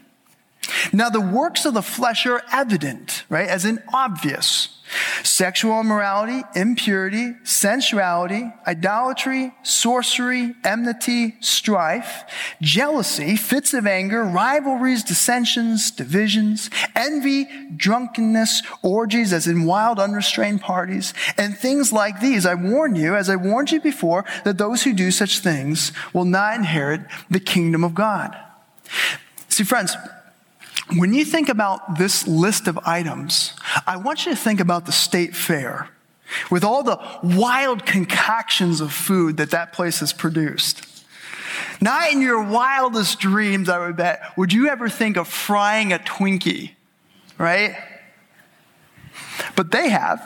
Now, 0.93 1.11
the 1.11 1.21
works 1.21 1.65
of 1.65 1.75
the 1.75 1.83
flesh 1.83 2.27
are 2.27 2.43
evident, 2.53 3.25
right? 3.29 3.49
As 3.49 3.65
in 3.65 3.83
obvious 3.93 4.81
Sexual 5.23 5.81
immorality, 5.81 6.43
impurity, 6.57 7.35
sensuality, 7.45 8.53
idolatry, 8.67 9.55
sorcery, 9.63 10.55
enmity, 10.65 11.37
strife, 11.41 12.25
jealousy, 12.61 13.37
fits 13.37 13.73
of 13.73 13.87
anger, 13.87 14.25
rivalries, 14.25 15.05
dissensions, 15.05 15.91
divisions, 15.93 16.71
envy, 16.97 17.47
drunkenness, 17.77 18.63
orgies, 18.83 19.33
as 19.33 19.47
in 19.47 19.65
wild, 19.65 20.01
unrestrained 20.01 20.61
parties, 20.61 21.15
and 21.39 21.57
things 21.57 21.93
like 21.93 22.21
these. 22.21 22.45
I 22.45 22.55
warn 22.55 22.97
you, 22.97 23.15
as 23.15 23.31
I 23.31 23.37
warned 23.37 23.71
you 23.71 23.81
before, 23.81 24.25
that 24.45 24.59
those 24.59 24.83
who 24.83 24.93
do 24.93 25.13
such 25.13 25.39
things 25.39 25.93
will 26.13 26.25
not 26.25 26.57
inherit 26.57 27.03
the 27.31 27.41
kingdom 27.41 27.85
of 27.85 27.95
God. 27.95 28.37
See, 29.49 29.65
friends, 29.65 29.95
when 30.97 31.15
you 31.15 31.25
think 31.25 31.49
about 31.49 31.99
this 31.99 32.27
list 32.27 32.67
of 32.67 32.79
items, 32.85 33.55
I 33.87 33.97
want 33.97 34.27
you 34.27 34.33
to 34.33 34.37
think 34.37 34.61
about 34.61 34.87
the 34.87 34.93
state 34.93 35.35
fair 35.35 35.89
with 36.51 36.65
all 36.65 36.83
the 36.83 36.99
wild 37.23 37.87
concoctions 37.87 38.81
of 38.81 38.93
food 38.93 39.37
that 39.37 39.51
that 39.51 39.73
place 39.73 40.01
has 40.01 40.13
produced. 40.13 40.87
Not 41.81 42.13
in 42.13 42.21
your 42.21 42.43
wildest 42.43 43.19
dreams, 43.21 43.69
I 43.69 43.79
would 43.79 43.97
bet, 43.97 44.23
would 44.37 44.53
you 44.53 44.69
ever 44.69 44.89
think 44.89 45.17
of 45.17 45.29
frying 45.29 45.93
a 45.93 45.99
Twinkie, 45.99 46.73
right? 47.39 47.77
But 49.57 49.71
they 49.71 49.89
have, 49.89 50.23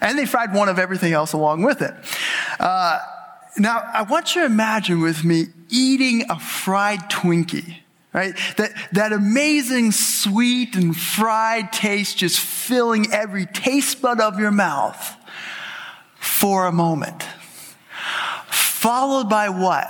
and 0.00 0.18
they 0.18 0.26
fried 0.26 0.54
one 0.54 0.68
of 0.68 0.78
everything 0.78 1.12
else 1.12 1.32
along 1.32 1.62
with 1.62 1.82
it. 1.82 1.94
Uh, 2.58 2.98
now, 3.58 3.82
I 3.92 4.02
want 4.02 4.34
you 4.34 4.42
to 4.42 4.46
imagine 4.46 5.00
with 5.00 5.24
me 5.24 5.46
eating 5.68 6.24
a 6.30 6.38
fried 6.38 7.10
Twinkie 7.10 7.76
right? 8.12 8.36
That, 8.56 8.72
that 8.92 9.12
amazing 9.12 9.92
sweet 9.92 10.74
and 10.74 10.96
fried 10.96 11.72
taste 11.72 12.18
just 12.18 12.40
filling 12.40 13.12
every 13.12 13.46
taste 13.46 14.02
bud 14.02 14.20
of 14.20 14.38
your 14.38 14.50
mouth 14.50 15.16
for 16.16 16.66
a 16.66 16.72
moment. 16.72 17.22
Followed 18.48 19.28
by 19.28 19.48
what? 19.50 19.88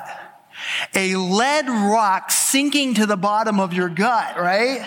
A 0.94 1.16
lead 1.16 1.68
rock 1.68 2.30
sinking 2.30 2.94
to 2.94 3.06
the 3.06 3.16
bottom 3.16 3.60
of 3.60 3.72
your 3.72 3.88
gut, 3.88 4.36
right? 4.36 4.86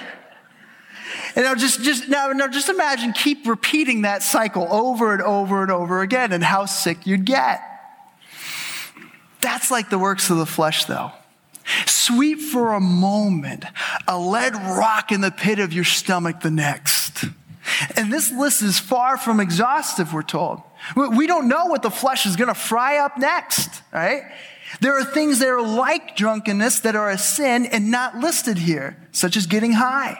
And 1.35 1.45
now 1.45 1.55
just, 1.55 1.81
just, 1.81 2.09
now, 2.09 2.27
now 2.27 2.47
just 2.47 2.69
imagine 2.69 3.13
keep 3.13 3.47
repeating 3.47 4.03
that 4.03 4.21
cycle 4.21 4.67
over 4.69 5.13
and 5.13 5.21
over 5.21 5.63
and 5.63 5.71
over 5.71 6.01
again 6.01 6.31
and 6.31 6.43
how 6.43 6.65
sick 6.65 7.07
you'd 7.07 7.25
get. 7.25 7.61
That's 9.41 9.71
like 9.71 9.89
the 9.89 9.99
works 9.99 10.29
of 10.29 10.37
the 10.37 10.45
flesh 10.45 10.85
though. 10.85 11.11
Sweep 11.85 12.39
for 12.39 12.73
a 12.73 12.79
moment, 12.79 13.65
a 14.07 14.17
lead 14.17 14.55
rock 14.55 15.11
in 15.11 15.21
the 15.21 15.31
pit 15.31 15.59
of 15.59 15.73
your 15.73 15.83
stomach 15.83 16.41
the 16.41 16.51
next. 16.51 17.25
And 17.95 18.11
this 18.11 18.31
list 18.31 18.61
is 18.61 18.79
far 18.79 19.17
from 19.17 19.39
exhaustive, 19.39 20.13
we're 20.13 20.23
told. 20.23 20.61
We 20.95 21.27
don't 21.27 21.47
know 21.47 21.67
what 21.67 21.81
the 21.81 21.89
flesh 21.89 22.25
is 22.25 22.35
going 22.35 22.49
to 22.49 22.53
fry 22.53 22.97
up 22.97 23.17
next, 23.17 23.81
right? 23.91 24.23
There 24.81 24.99
are 24.99 25.05
things 25.05 25.39
that 25.39 25.47
are 25.47 25.61
like 25.61 26.15
drunkenness 26.15 26.81
that 26.81 26.95
are 26.95 27.09
a 27.09 27.17
sin 27.17 27.65
and 27.65 27.89
not 27.89 28.17
listed 28.17 28.57
here, 28.57 28.97
such 29.11 29.37
as 29.37 29.47
getting 29.47 29.73
high. 29.73 30.17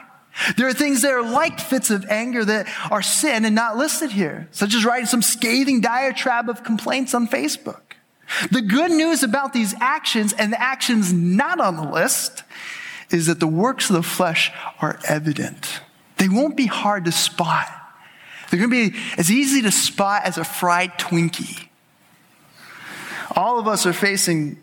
There 0.56 0.66
are 0.66 0.72
things 0.72 1.02
that 1.02 1.12
are 1.12 1.22
like 1.22 1.60
fits 1.60 1.90
of 1.90 2.06
anger 2.06 2.44
that 2.44 2.66
are 2.90 3.02
sin 3.02 3.44
and 3.44 3.54
not 3.54 3.76
listed 3.76 4.10
here, 4.10 4.48
such 4.50 4.74
as 4.74 4.84
writing 4.84 5.06
some 5.06 5.22
scathing 5.22 5.80
diatribe 5.80 6.48
of 6.48 6.64
complaints 6.64 7.14
on 7.14 7.28
Facebook. 7.28 7.93
The 8.50 8.62
good 8.62 8.90
news 8.90 9.22
about 9.22 9.52
these 9.52 9.74
actions 9.80 10.32
and 10.32 10.52
the 10.52 10.60
actions 10.60 11.12
not 11.12 11.60
on 11.60 11.76
the 11.76 11.90
list 11.90 12.42
is 13.10 13.26
that 13.26 13.40
the 13.40 13.46
works 13.46 13.90
of 13.90 13.96
the 13.96 14.02
flesh 14.02 14.50
are 14.80 14.98
evident. 15.08 15.80
They 16.16 16.28
won't 16.28 16.56
be 16.56 16.66
hard 16.66 17.04
to 17.04 17.12
spot. 17.12 17.68
They're 18.50 18.58
going 18.58 18.70
to 18.70 18.90
be 18.90 18.98
as 19.18 19.30
easy 19.30 19.62
to 19.62 19.70
spot 19.70 20.22
as 20.24 20.38
a 20.38 20.44
fried 20.44 20.92
Twinkie. 20.98 21.68
All 23.32 23.58
of 23.58 23.66
us 23.66 23.86
are 23.86 23.92
facing 23.92 24.58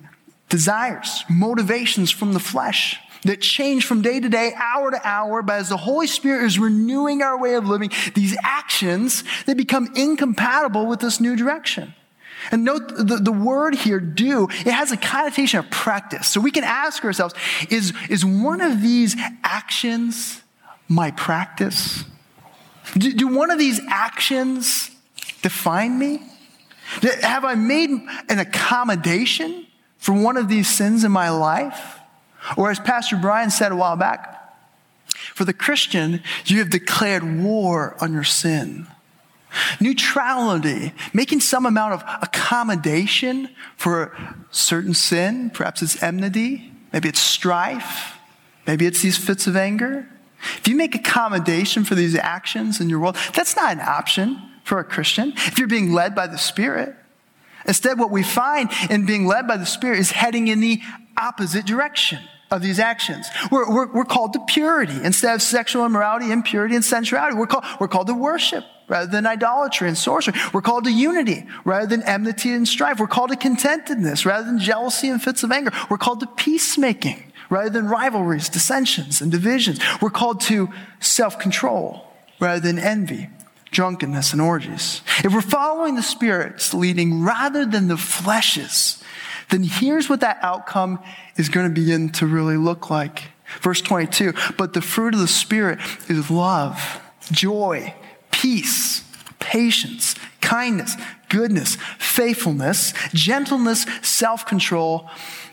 desires, 0.49 1.23
motivations 1.29 2.11
from 2.11 2.33
the 2.33 2.39
flesh 2.39 2.99
that 3.23 3.41
change 3.41 3.85
from 3.85 4.01
day 4.01 4.19
to 4.19 4.29
day, 4.29 4.53
hour 4.55 4.91
to 4.91 5.07
hour, 5.07 5.41
but 5.41 5.59
as 5.59 5.69
the 5.69 5.77
Holy 5.77 6.07
Spirit 6.07 6.43
is 6.45 6.57
renewing 6.57 7.21
our 7.21 7.39
way 7.39 7.53
of 7.53 7.67
living, 7.67 7.91
these 8.15 8.35
actions, 8.43 9.23
they 9.45 9.53
become 9.53 9.89
incompatible 9.95 10.87
with 10.87 10.99
this 10.99 11.19
new 11.19 11.35
direction. 11.35 11.93
And 12.49 12.63
note 12.63 12.87
the, 12.87 13.17
the 13.17 13.31
word 13.31 13.75
here, 13.75 13.99
do, 13.99 14.47
it 14.49 14.71
has 14.71 14.91
a 14.91 14.97
connotation 14.97 15.59
of 15.59 15.69
practice. 15.69 16.27
So 16.27 16.41
we 16.41 16.51
can 16.51 16.63
ask 16.63 17.03
ourselves, 17.05 17.35
is, 17.69 17.93
is 18.09 18.25
one 18.25 18.61
of 18.61 18.81
these 18.81 19.15
actions 19.43 20.41
my 20.87 21.11
practice? 21.11 22.03
Do, 22.97 23.13
do 23.13 23.27
one 23.27 23.51
of 23.51 23.59
these 23.59 23.79
actions 23.87 24.91
define 25.41 25.97
me? 25.97 26.23
Have 27.21 27.45
I 27.45 27.55
made 27.55 27.89
an 28.27 28.39
accommodation 28.39 29.67
for 29.97 30.13
one 30.13 30.35
of 30.35 30.49
these 30.49 30.67
sins 30.67 31.03
in 31.03 31.11
my 31.11 31.29
life? 31.29 31.99
Or 32.57 32.71
as 32.71 32.79
Pastor 32.79 33.17
Brian 33.17 33.51
said 33.51 33.71
a 33.71 33.75
while 33.75 33.95
back, 33.95 34.39
for 35.35 35.45
the 35.45 35.53
Christian, 35.53 36.21
you 36.45 36.59
have 36.59 36.69
declared 36.69 37.41
war 37.41 37.95
on 38.01 38.11
your 38.11 38.23
sin. 38.23 38.87
Neutrality, 39.79 40.93
making 41.13 41.41
some 41.41 41.65
amount 41.65 41.93
of 41.93 42.03
accommodation 42.21 43.49
for 43.75 44.15
certain 44.51 44.93
sin. 44.93 45.49
Perhaps 45.49 45.81
it's 45.81 46.01
enmity, 46.01 46.71
maybe 46.93 47.09
it's 47.09 47.19
strife, 47.19 48.17
maybe 48.67 48.85
it's 48.85 49.01
these 49.01 49.17
fits 49.17 49.47
of 49.47 49.55
anger. 49.55 50.07
If 50.57 50.67
you 50.67 50.75
make 50.75 50.95
accommodation 50.95 51.83
for 51.83 51.95
these 51.95 52.15
actions 52.15 52.81
in 52.81 52.89
your 52.89 52.99
world, 52.99 53.17
that's 53.33 53.55
not 53.55 53.73
an 53.73 53.81
option 53.81 54.41
for 54.63 54.79
a 54.79 54.83
Christian. 54.83 55.33
If 55.35 55.59
you're 55.59 55.67
being 55.67 55.93
led 55.93 56.15
by 56.15 56.27
the 56.27 56.37
Spirit, 56.37 56.95
instead, 57.67 57.99
what 57.99 58.11
we 58.11 58.23
find 58.23 58.69
in 58.89 59.05
being 59.05 59.25
led 59.25 59.47
by 59.47 59.57
the 59.57 59.65
Spirit 59.65 59.99
is 59.99 60.11
heading 60.11 60.47
in 60.47 60.59
the 60.59 60.81
opposite 61.17 61.65
direction 61.65 62.19
of 62.49 62.61
these 62.61 62.79
actions. 62.79 63.27
We're, 63.49 63.69
we're, 63.73 63.91
we're, 63.93 64.05
called 64.05 64.33
to 64.33 64.39
purity 64.45 64.97
instead 65.03 65.33
of 65.33 65.41
sexual 65.41 65.85
immorality, 65.85 66.31
impurity, 66.31 66.75
and 66.75 66.83
sensuality. 66.83 67.37
We're 67.37 67.47
called, 67.47 67.63
we're 67.79 67.87
called 67.87 68.07
to 68.07 68.13
worship 68.13 68.65
rather 68.91 69.09
than 69.09 69.25
idolatry 69.25 69.87
and 69.87 69.97
sorcery. 69.97 70.33
We're 70.53 70.61
called 70.61 70.83
to 70.83 70.91
unity 70.91 71.47
rather 71.63 71.87
than 71.87 72.03
enmity 72.03 72.51
and 72.51 72.67
strife. 72.67 72.99
We're 72.99 73.07
called 73.07 73.29
to 73.29 73.37
contentedness 73.37 74.25
rather 74.25 74.45
than 74.45 74.59
jealousy 74.59 75.07
and 75.07 75.23
fits 75.23 75.43
of 75.43 75.51
anger. 75.51 75.71
We're 75.89 75.97
called 75.97 76.19
to 76.19 76.27
peacemaking 76.27 77.31
rather 77.49 77.69
than 77.69 77.87
rivalries, 77.87 78.49
dissensions, 78.49 79.21
and 79.21 79.31
divisions. 79.31 79.79
We're 80.01 80.09
called 80.09 80.41
to 80.41 80.69
self 80.99 81.39
control 81.39 82.05
rather 82.41 82.59
than 82.59 82.77
envy, 82.77 83.29
drunkenness, 83.71 84.33
and 84.33 84.41
orgies. 84.41 85.01
If 85.23 85.33
we're 85.33 85.39
following 85.39 85.95
the 85.95 86.03
Spirit's 86.03 86.73
leading 86.73 87.23
rather 87.23 87.65
than 87.65 87.87
the 87.87 87.97
flesh's, 87.97 89.01
then 89.51 89.63
here's 89.63 90.09
what 90.09 90.19
that 90.19 90.37
outcome 90.41 90.99
is 91.37 91.47
going 91.47 91.73
to 91.73 91.73
begin 91.73 92.09
to 92.09 92.27
really 92.27 92.57
look 92.57 92.89
like. 92.89 93.23
Verse 93.61 93.79
22 93.79 94.33
But 94.57 94.73
the 94.73 94.81
fruit 94.81 95.13
of 95.13 95.21
the 95.21 95.27
Spirit 95.27 95.79
is 96.09 96.29
love, 96.29 97.01
joy, 97.31 97.93
peace, 98.41 99.03
patience, 99.39 100.15
kindness, 100.41 100.95
goodness, 101.29 101.77
faithfulness, 101.99 102.93
gentleness, 103.13 103.85
self 104.01 104.47
control. 104.47 105.07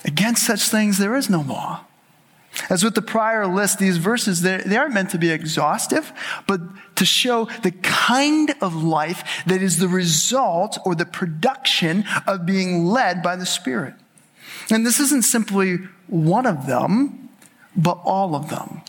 Against 0.04 0.46
such 0.46 0.62
things 0.68 0.96
there 0.96 1.14
is 1.14 1.28
no 1.28 1.42
law. 1.42 1.84
As 2.70 2.82
with 2.82 2.94
the 2.94 3.02
prior 3.02 3.46
list, 3.46 3.78
these 3.78 3.98
verses, 3.98 4.40
they 4.40 4.76
aren't 4.76 4.94
meant 4.94 5.10
to 5.10 5.18
be 5.18 5.30
exhaustive, 5.30 6.12
but 6.46 6.60
to 6.96 7.04
show 7.04 7.44
the 7.62 7.72
kind 7.82 8.54
of 8.62 8.74
life 8.74 9.42
that 9.46 9.60
is 9.60 9.78
the 9.78 9.86
result 9.86 10.78
or 10.86 10.94
the 10.94 11.04
production 11.04 12.04
of 12.26 12.46
being 12.46 12.86
led 12.86 13.22
by 13.22 13.36
the 13.36 13.46
Spirit. 13.46 13.94
And 14.70 14.84
this 14.84 14.98
isn't 14.98 15.22
simply 15.22 15.76
one 16.06 16.46
of 16.46 16.66
them, 16.66 17.28
but 17.76 18.00
all 18.04 18.34
of 18.34 18.48
them. 18.48 18.80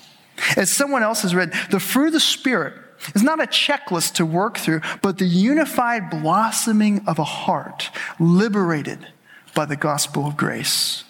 As 0.56 0.72
someone 0.72 1.04
else 1.04 1.22
has 1.24 1.36
read, 1.36 1.54
the 1.70 1.82
fruit 1.82 2.08
of 2.08 2.14
the 2.14 2.20
Spirit 2.22 2.74
is 3.16 3.24
not 3.24 3.42
a 3.42 3.48
checklist 3.48 4.14
to 4.14 4.26
work 4.26 4.58
through, 4.58 4.82
but 5.02 5.18
the 5.18 5.26
unified 5.26 6.10
blossoming 6.10 7.04
of 7.08 7.20
a 7.20 7.24
heart 7.24 7.90
liberated 8.20 9.08
by 9.56 9.66
the 9.66 9.76
gospel 9.76 10.28
of 10.28 10.38
grace. 10.38 11.04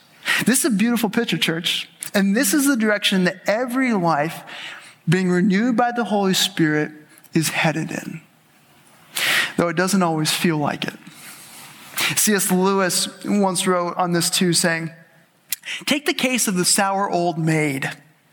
This 0.45 0.59
is 0.59 0.65
a 0.65 0.75
beautiful 0.75 1.09
picture, 1.09 1.37
church. 1.37 1.89
And 2.13 2.35
this 2.35 2.53
is 2.53 2.65
the 2.65 2.77
direction 2.77 3.25
that 3.25 3.41
every 3.45 3.93
life 3.93 4.43
being 5.07 5.29
renewed 5.29 5.75
by 5.75 5.91
the 5.91 6.05
Holy 6.05 6.33
Spirit 6.33 6.91
is 7.33 7.49
headed 7.49 7.91
in, 7.91 8.21
though 9.57 9.67
it 9.67 9.75
doesn't 9.75 10.01
always 10.01 10.31
feel 10.31 10.57
like 10.57 10.85
it. 10.85 10.95
C.S. 12.15 12.51
Lewis 12.51 13.07
once 13.25 13.67
wrote 13.67 13.95
on 13.97 14.13
this 14.13 14.29
too, 14.29 14.53
saying, 14.53 14.91
Take 15.85 16.05
the 16.05 16.13
case 16.13 16.47
of 16.47 16.55
the 16.55 16.65
sour 16.65 17.09
old 17.09 17.37
maid 17.37 17.89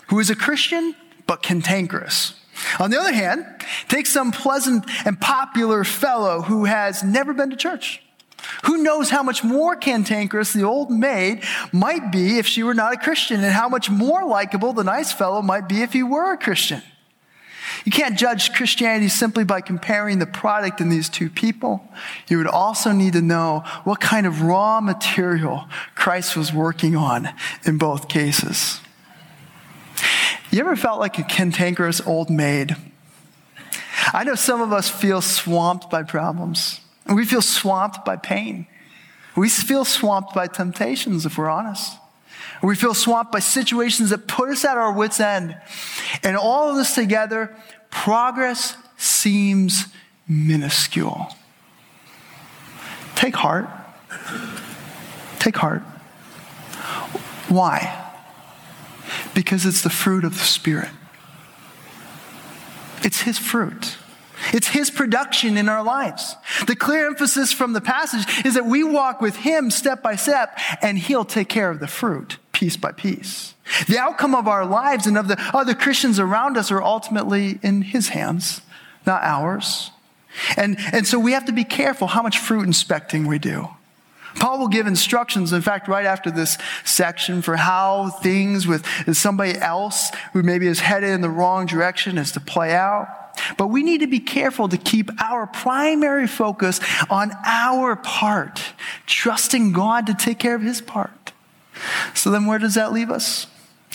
who 0.09 0.19
is 0.19 0.31
a 0.31 0.37
Christian 0.37 0.95
but 1.27 1.43
cantankerous. 1.43 2.35
On 2.79 2.91
the 2.91 2.99
other 2.99 3.13
hand, 3.13 3.45
take 3.89 4.07
some 4.07 4.33
pleasant 4.33 4.85
and 5.05 5.21
popular 5.21 5.85
fellow 5.85 6.43
who 6.43 6.65
has 6.65 7.03
never 7.03 7.35
been 7.35 7.51
to 7.51 7.57
church 7.57 8.03
who 8.65 8.79
knows 8.83 9.11
how 9.11 9.23
much 9.23 9.45
more 9.45 9.77
cantankerous 9.77 10.53
the 10.53 10.65
old 10.65 10.91
maid 10.91 11.43
might 11.73 12.11
be 12.13 12.39
if 12.39 12.47
she 12.47 12.63
were 12.63 12.75
not 12.75 12.95
a 12.95 12.97
Christian, 12.97 13.43
and 13.43 13.53
how 13.53 13.69
much 13.69 13.91
more 13.91 14.25
likable 14.25 14.73
the 14.73 14.85
nice 14.85 15.13
fellow 15.13 15.43
might 15.43 15.69
be 15.69 15.83
if 15.83 15.93
he 15.93 16.03
were 16.03 16.33
a 16.33 16.39
Christian? 16.39 16.83
You 17.85 17.93
can't 17.93 18.19
judge 18.19 18.53
Christianity 18.53 19.09
simply 19.09 19.45
by 19.45 19.61
comparing 19.61 20.19
the 20.19 20.27
product 20.27 20.81
in 20.81 20.89
these 20.89 21.09
two 21.09 21.29
people. 21.29 21.87
You 22.29 22.39
would 22.39 22.47
also 22.47 22.93
need 22.93 23.13
to 23.13 23.23
know 23.23 23.65
what 23.85 24.01
kind 24.01 24.27
of 24.27 24.43
raw 24.43 24.81
material 24.81 25.69
Christ 25.95 26.37
was 26.37 26.53
working 26.53 26.97
on 26.97 27.29
in 27.65 27.79
both 27.79 28.09
cases. 28.09 28.81
You 30.57 30.63
ever 30.63 30.75
felt 30.75 30.99
like 30.99 31.19
a 31.19 31.23
cantankerous 31.23 32.01
old 32.01 32.31
maid? 32.31 32.77
I 34.15 34.25
know 34.25 34.35
some 34.35 34.63
of 34.63 34.73
us 34.73 34.89
feel 34.89 35.21
swamped 35.21 35.91
by 35.91 36.03
problems. 36.03 36.81
We 37.07 37.27
feel 37.27 37.43
swamped 37.43 38.07
by 38.07 38.17
pain. 38.17 38.67
We 39.37 39.51
feel 39.51 39.85
swamped 39.85 40.33
by 40.33 40.47
temptations, 40.47 41.27
if 41.27 41.37
we're 41.37 41.51
honest. 41.51 41.99
We 42.63 42.75
feel 42.75 42.95
swamped 42.95 43.33
by 43.33 43.41
situations 43.41 44.09
that 44.09 44.29
put 44.29 44.49
us 44.49 44.65
at 44.65 44.79
our 44.79 44.91
wits' 44.95 45.21
end. 45.21 45.61
And 46.23 46.39
all 46.39 46.71
of 46.71 46.77
this 46.77 46.95
together, 46.95 47.55
progress 47.91 48.79
seems 48.97 49.89
minuscule. 50.27 51.37
Take 53.15 53.37
heart. 53.37 53.69
Take 55.39 55.59
heart. 55.59 55.83
Why? 57.51 58.05
Because 59.35 59.67
it's 59.67 59.83
the 59.83 59.91
fruit 59.91 60.25
of 60.25 60.35
the 60.35 60.45
Spirit. 60.45 60.91
It's 63.03 63.23
His 63.23 63.39
fruit. 63.39 63.97
It's 64.53 64.69
His 64.69 64.91
production 64.91 65.57
in 65.57 65.69
our 65.69 65.83
lives. 65.83 66.37
The 66.67 66.77
clear 66.77 67.07
emphasis 67.07 67.53
from 67.53 67.73
the 67.73 67.81
passage 67.81 68.45
is 68.45 68.55
that 68.55 68.67
we 68.67 68.85
walk 68.85 69.21
with 69.21 69.37
Him 69.37 69.71
step 69.71 70.03
by 70.03 70.17
step, 70.17 70.59
and 70.83 70.99
He'll 70.99 71.25
take 71.25 71.49
care 71.49 71.71
of 71.71 71.81
the 71.81 71.89
fruit 71.89 72.39
piece 72.53 72.77
by 72.77 72.93
piece. 72.93 73.55
The 73.87 73.99
outcome 73.99 74.35
of 74.35 74.49
our 74.49 74.65
lives 74.65 75.07
and 75.07 75.19
of 75.19 75.29
the 75.29 75.37
other 75.53 75.75
Christians 75.75 76.19
around 76.19 76.57
us 76.57 76.71
are 76.71 76.83
ultimately 76.83 77.59
in 77.63 77.83
His 77.83 78.09
hands, 78.09 78.63
not 79.07 79.23
ours. 79.23 79.91
And, 80.57 80.77
and 80.93 81.07
so 81.07 81.19
we 81.19 81.33
have 81.33 81.47
to 81.47 81.53
be 81.53 81.65
careful 81.65 82.09
how 82.09 82.23
much 82.23 82.39
fruit 82.39 82.67
inspecting 82.67 83.27
we 83.27 83.39
do. 83.39 83.69
Paul 84.39 84.59
will 84.59 84.69
give 84.69 84.87
instructions, 84.87 85.53
in 85.53 85.63
fact, 85.63 85.89
right 85.89 86.07
after 86.07 86.31
this 86.31 86.59
section, 86.85 87.43
for 87.43 87.57
how 87.57 88.11
things 88.11 88.67
with 88.67 88.87
somebody 89.17 89.59
else 89.59 90.11
who 90.33 90.43
maybe 90.43 90.67
is 90.67 90.81
headed 90.81 91.11
in 91.11 91.21
the 91.21 91.31
wrong 91.31 91.67
direction 91.67 92.19
is 92.19 92.33
to 92.33 92.41
play 92.41 92.75
out. 92.75 93.09
But 93.59 93.69
we 93.69 93.83
need 93.83 94.01
to 94.01 94.07
be 94.07 94.21
careful 94.21 94.69
to 94.69 94.79
keep 94.79 95.11
our 95.21 95.47
primary 95.47 96.27
focus 96.27 96.81
on 97.11 97.33
our 97.45 97.97
part, 97.97 98.63
trusting 99.07 99.73
God 99.73 100.07
to 100.07 100.15
take 100.15 100.39
care 100.39 100.55
of 100.55 100.63
his 100.63 100.81
part. 100.81 101.33
So 102.15 102.31
then, 102.31 102.47
where 102.47 102.59
does 102.59 102.75
that 102.75 102.93
leave 102.93 103.11
us? 103.11 103.47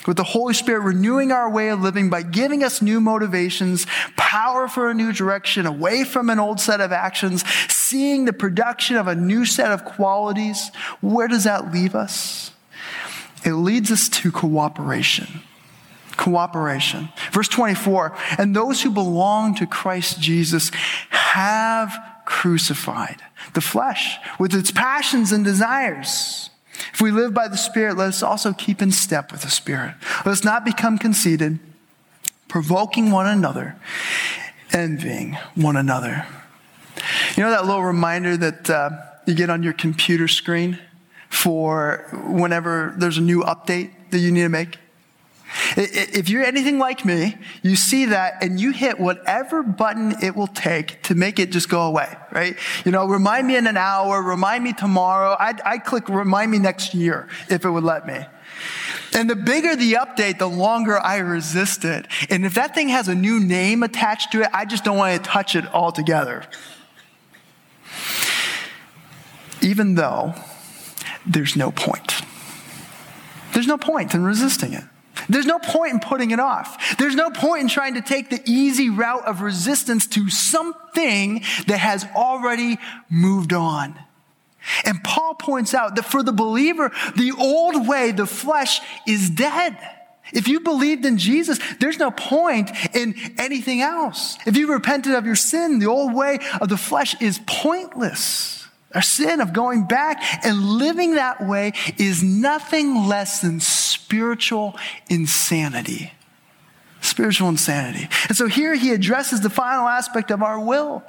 With 0.08 0.18
the 0.18 0.24
Holy 0.24 0.54
Spirit 0.54 0.82
renewing 0.82 1.32
our 1.32 1.50
way 1.50 1.70
of 1.70 1.82
living 1.82 2.10
by 2.10 2.24
giving 2.24 2.64
us 2.64 2.82
new 2.82 3.00
motivations, 3.00 3.86
power 4.18 4.68
for 4.68 4.90
a 4.90 4.94
new 4.96 5.14
direction, 5.14 5.66
away 5.66 6.04
from 6.04 6.30
an 6.30 6.40
old 6.40 6.60
set 6.60 6.82
of 6.82 6.92
actions, 6.92 7.44
seeing 7.92 8.24
the 8.24 8.32
production 8.34 8.96
of 8.96 9.08
a 9.08 9.16
new 9.16 9.44
set 9.44 9.70
of 9.70 9.84
qualities, 9.84 10.72
where 11.02 11.28
does 11.28 11.44
that 11.44 11.74
leave 11.74 11.94
us? 11.94 12.52
It 13.44 13.54
leads 13.54 13.92
us 13.92 14.08
to 14.10 14.32
cooperation 14.32 15.42
cooperation. 16.18 17.10
Verse 17.32 17.48
24, 17.48 18.16
and 18.38 18.56
those 18.56 18.84
who 18.84 18.92
belong 18.92 19.56
to 19.56 19.66
Christ 19.66 20.22
Jesus 20.22 20.70
have 21.10 21.98
crucified 22.26 23.24
the 23.56 23.62
flesh 23.62 24.18
with 24.38 24.54
its 24.54 24.70
passions 24.70 25.32
and 25.32 25.44
desires. 25.44 26.52
If 26.94 27.02
we 27.02 27.10
live 27.10 27.34
by 27.34 27.48
the 27.48 27.58
Spirit, 27.58 27.98
let 27.98 28.10
us 28.10 28.22
also 28.22 28.54
keep 28.54 28.84
in 28.84 28.92
step 28.92 29.32
with 29.32 29.42
the 29.42 29.50
Spirit. 29.50 29.96
Let 30.18 30.34
us 30.34 30.44
not 30.44 30.64
become 30.64 31.00
conceited, 31.00 31.58
provoking 32.48 33.10
one 33.10 33.26
another, 33.26 33.78
envying 34.74 35.40
one 35.56 35.76
another. 35.76 36.28
You 37.36 37.44
know 37.44 37.52
that 37.52 37.66
little 37.66 37.84
reminder 37.84 38.38
that 38.38 38.70
uh, 38.70 38.90
you 39.26 39.36
get 39.36 39.50
on 39.50 39.64
your 39.64 39.74
computer 39.74 40.28
screen 40.28 40.80
for 41.30 42.06
whenever 42.28 42.94
there's 42.98 43.18
a 43.18 43.22
new 43.22 43.42
update 43.42 43.92
that 44.12 44.20
you 44.20 44.32
need 44.32 44.44
to 44.44 44.50
make? 44.50 44.78
If 45.76 46.30
you're 46.30 46.44
anything 46.44 46.80
like 46.80 47.04
me, 47.04 47.38
you 47.62 47.76
see 47.76 48.06
that 48.06 48.42
and 48.42 48.60
you 48.60 48.72
hit 48.72 49.00
whatever 49.00 49.64
button 49.64 50.16
it 50.24 50.36
will 50.36 50.48
take 50.48 51.02
to 51.04 51.16
make 51.16 51.40
it 51.40 51.52
just 51.52 51.70
go 51.70 51.82
away, 51.82 52.16
right? 52.32 52.56
You 52.86 52.92
know, 52.92 53.06
remind 53.06 53.48
me 53.48 53.58
in 53.58 53.68
an 53.68 53.78
hour, 53.78 54.22
remind 54.22 54.64
me 54.64 54.74
tomorrow. 54.74 55.36
I'd, 55.38 55.60
I'd 55.62 55.84
click 55.84 56.08
remind 56.08 56.52
me 56.52 56.60
next 56.60 56.94
year 56.94 57.28
if 57.50 57.66
it 57.66 57.70
would 57.70 57.84
let 57.84 58.08
me. 58.08 58.26
And 59.14 59.30
the 59.30 59.36
bigger 59.36 59.76
the 59.76 59.94
update, 59.94 60.38
the 60.38 60.48
longer 60.48 60.98
I 60.98 61.18
resist 61.18 61.84
it. 61.84 62.08
And 62.30 62.46
if 62.46 62.54
that 62.54 62.74
thing 62.74 62.90
has 62.90 63.08
a 63.08 63.16
new 63.16 63.40
name 63.40 63.84
attached 63.84 64.32
to 64.34 64.42
it, 64.42 64.50
I 64.54 64.66
just 64.66 64.86
don't 64.86 64.98
want 64.98 65.22
to 65.22 65.30
touch 65.30 65.56
it 65.56 65.66
altogether. 65.74 66.46
Even 69.62 69.96
though 69.96 70.34
there's 71.26 71.56
no 71.56 71.72
point. 71.72 72.22
There's 73.54 73.68
no 73.68 73.78
point 73.78 74.14
in 74.14 74.24
resisting 74.24 74.74
it. 74.74 74.84
There's 75.30 75.46
no 75.46 75.60
point 75.60 75.94
in 75.94 76.00
putting 76.00 76.32
it 76.32 76.40
off. 76.40 76.98
There's 76.98 77.16
no 77.16 77.30
point 77.30 77.64
in 77.64 77.68
trying 77.70 77.94
to 77.94 78.02
take 78.02 78.30
the 78.30 78.42
easy 78.46 78.90
route 78.90 79.26
of 79.26 79.42
resistance 79.42 80.08
to 80.08 80.30
something 80.30 81.44
that 81.68 81.78
has 81.78 82.06
already 82.16 82.78
moved 83.10 83.54
on. 83.54 84.00
And 84.84 85.04
Paul 85.04 85.36
points 85.36 85.74
out 85.74 85.96
that 85.96 86.04
for 86.04 86.24
the 86.24 86.32
believer, 86.32 86.92
the 87.16 87.34
old 87.38 87.88
way, 87.88 88.12
the 88.12 88.26
flesh, 88.26 88.80
is 89.08 89.30
dead. 89.30 89.78
If 90.34 90.48
you 90.48 90.60
believed 90.60 91.06
in 91.06 91.18
Jesus, 91.18 91.60
there's 91.80 92.00
no 92.00 92.12
point 92.12 92.72
in 92.94 93.16
anything 93.38 93.82
else. 93.82 94.38
If 94.46 94.58
you 94.58 94.72
repented 94.72 95.14
of 95.14 95.26
your 95.26 95.36
sin, 95.36 95.80
the 95.80 95.88
old 95.88 96.14
way 96.14 96.40
of 96.60 96.70
the 96.70 96.78
flesh 96.78 97.20
is 97.22 97.40
pointless. 97.46 98.68
Our 98.94 99.02
sin 99.02 99.40
of 99.40 99.54
going 99.54 99.86
back 99.86 100.22
and 100.46 100.64
living 100.64 101.16
that 101.16 101.46
way 101.46 101.74
is 101.98 102.22
nothing 102.24 103.08
less 103.08 103.42
than 103.42 103.60
spiritual 103.60 104.78
insanity. 105.10 106.14
Spiritual 107.02 107.50
insanity. 107.50 108.10
And 108.28 108.38
so 108.38 108.48
here 108.48 108.76
he 108.76 108.92
addresses 108.92 109.42
the 109.42 109.50
final 109.50 109.88
aspect 109.88 110.30
of 110.30 110.44
our 110.44 110.60
will 110.60 111.04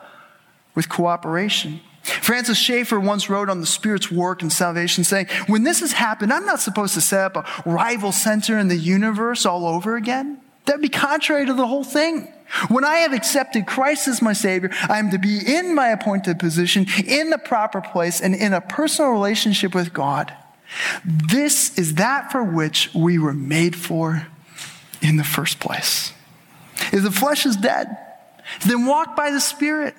with 0.74 0.88
cooperation. 0.88 1.80
Francis 2.02 2.58
Schaeffer 2.58 2.98
once 2.98 3.30
wrote 3.30 3.48
on 3.48 3.60
the 3.60 3.66
Spirit's 3.66 4.10
work 4.10 4.42
in 4.42 4.50
salvation 4.50 5.04
saying, 5.04 5.28
When 5.46 5.62
this 5.62 5.80
has 5.80 5.92
happened, 5.92 6.32
I'm 6.32 6.44
not 6.44 6.60
supposed 6.60 6.94
to 6.94 7.00
set 7.00 7.36
up 7.36 7.36
a 7.36 7.70
rival 7.70 8.12
center 8.12 8.58
in 8.58 8.68
the 8.68 8.76
universe 8.76 9.46
all 9.46 9.66
over 9.66 9.96
again. 9.96 10.40
That'd 10.64 10.82
be 10.82 10.88
contrary 10.88 11.46
to 11.46 11.54
the 11.54 11.66
whole 11.66 11.84
thing. 11.84 12.32
When 12.68 12.84
I 12.84 12.96
have 12.96 13.12
accepted 13.12 13.66
Christ 13.66 14.08
as 14.08 14.20
my 14.20 14.32
Savior, 14.32 14.70
I 14.88 14.98
am 14.98 15.10
to 15.10 15.18
be 15.18 15.38
in 15.38 15.74
my 15.74 15.88
appointed 15.88 16.38
position, 16.38 16.86
in 17.06 17.30
the 17.30 17.38
proper 17.38 17.80
place, 17.80 18.20
and 18.20 18.34
in 18.34 18.52
a 18.52 18.60
personal 18.60 19.10
relationship 19.10 19.74
with 19.74 19.92
God. 19.92 20.32
This 21.04 21.78
is 21.78 21.94
that 21.94 22.30
for 22.30 22.42
which 22.42 22.92
we 22.94 23.18
were 23.18 23.32
made 23.32 23.74
for 23.74 24.26
in 25.00 25.16
the 25.16 25.24
first 25.24 25.60
place. 25.60 26.12
If 26.92 27.02
the 27.02 27.10
flesh 27.10 27.46
is 27.46 27.56
dead, 27.56 27.96
then 28.66 28.86
walk 28.86 29.16
by 29.16 29.30
the 29.30 29.40
Spirit, 29.40 29.94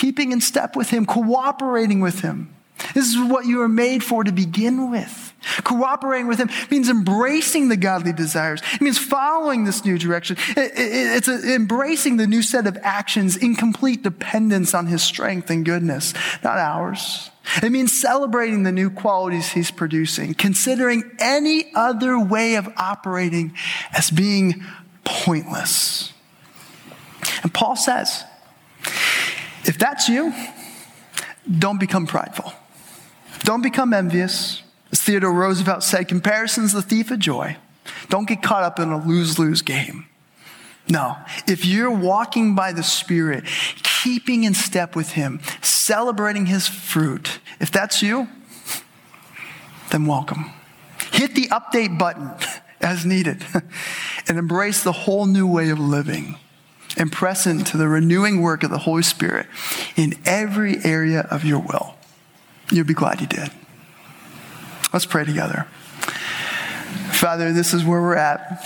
keeping 0.00 0.32
in 0.32 0.40
step 0.40 0.76
with 0.76 0.88
Him, 0.88 1.04
cooperating 1.04 2.00
with 2.00 2.20
Him. 2.20 2.48
This 2.94 3.12
is 3.12 3.30
what 3.30 3.44
you 3.44 3.58
were 3.58 3.68
made 3.68 4.02
for 4.02 4.24
to 4.24 4.32
begin 4.32 4.90
with. 4.90 5.34
Cooperating 5.64 6.26
with 6.26 6.38
Him 6.38 6.48
means 6.70 6.88
embracing 6.88 7.68
the 7.68 7.76
godly 7.76 8.14
desires. 8.14 8.62
It 8.72 8.80
means 8.80 8.98
following 8.98 9.64
this 9.64 9.84
new 9.84 9.98
direction. 9.98 10.38
It's 10.56 11.28
embracing 11.28 12.16
the 12.16 12.26
new 12.26 12.40
set 12.40 12.66
of 12.66 12.78
actions 12.82 13.36
in 13.36 13.54
complete 13.54 14.02
dependence 14.02 14.72
on 14.72 14.86
His 14.86 15.02
strength 15.02 15.50
and 15.50 15.66
goodness, 15.66 16.14
not 16.42 16.56
ours. 16.56 17.30
It 17.62 17.70
means 17.70 17.92
celebrating 17.92 18.62
the 18.62 18.72
new 18.72 18.88
qualities 18.88 19.52
He's 19.52 19.70
producing, 19.70 20.32
considering 20.32 21.10
any 21.18 21.70
other 21.74 22.18
way 22.18 22.54
of 22.54 22.66
operating 22.78 23.52
as 23.92 24.10
being 24.10 24.64
pointless. 25.04 26.14
And 27.42 27.52
Paul 27.52 27.76
says, 27.76 28.24
if 29.70 29.78
that's 29.78 30.08
you, 30.08 30.34
don't 31.48 31.78
become 31.78 32.04
prideful. 32.04 32.52
Don't 33.44 33.62
become 33.62 33.94
envious. 33.94 34.64
As 34.90 35.00
Theodore 35.00 35.32
Roosevelt 35.32 35.84
said, 35.84 36.08
comparison's 36.08 36.72
the 36.72 36.82
thief 36.82 37.12
of 37.12 37.20
joy. 37.20 37.56
Don't 38.08 38.26
get 38.26 38.42
caught 38.42 38.64
up 38.64 38.80
in 38.80 38.88
a 38.88 39.00
lose 39.00 39.38
lose 39.38 39.62
game. 39.62 40.06
No, 40.88 41.16
if 41.46 41.64
you're 41.64 41.88
walking 41.88 42.56
by 42.56 42.72
the 42.72 42.82
Spirit, 42.82 43.44
keeping 44.02 44.42
in 44.42 44.54
step 44.54 44.96
with 44.96 45.12
Him, 45.12 45.40
celebrating 45.62 46.46
His 46.46 46.66
fruit, 46.66 47.38
if 47.60 47.70
that's 47.70 48.02
you, 48.02 48.28
then 49.92 50.04
welcome. 50.04 50.50
Hit 51.12 51.36
the 51.36 51.46
update 51.46 51.96
button 51.96 52.32
as 52.80 53.06
needed 53.06 53.46
and 54.26 54.36
embrace 54.36 54.82
the 54.82 54.90
whole 54.90 55.26
new 55.26 55.46
way 55.46 55.70
of 55.70 55.78
living 55.78 56.34
and 57.00 57.10
press 57.10 57.46
into 57.46 57.78
the 57.78 57.88
renewing 57.88 58.42
work 58.42 58.62
of 58.62 58.68
the 58.68 58.76
Holy 58.76 59.02
Spirit 59.02 59.46
in 59.96 60.14
every 60.26 60.84
area 60.84 61.26
of 61.30 61.46
your 61.46 61.58
will. 61.58 61.94
You'll 62.70 62.84
be 62.84 62.92
glad 62.92 63.22
you 63.22 63.26
did. 63.26 63.50
Let's 64.92 65.06
pray 65.06 65.24
together. 65.24 65.66
Father, 67.10 67.54
this 67.54 67.72
is 67.72 67.84
where 67.84 68.02
we're 68.02 68.16
at. 68.16 68.62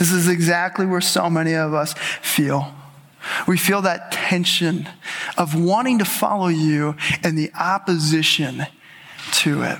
This 0.00 0.10
is 0.10 0.26
exactly 0.26 0.84
where 0.84 1.00
so 1.00 1.30
many 1.30 1.54
of 1.54 1.72
us 1.74 1.94
feel. 2.20 2.74
We 3.46 3.56
feel 3.56 3.82
that 3.82 4.10
tension 4.10 4.88
of 5.38 5.54
wanting 5.54 6.00
to 6.00 6.04
follow 6.04 6.48
you 6.48 6.96
and 7.22 7.38
the 7.38 7.52
opposition 7.54 8.66
to 9.30 9.62
it. 9.62 9.78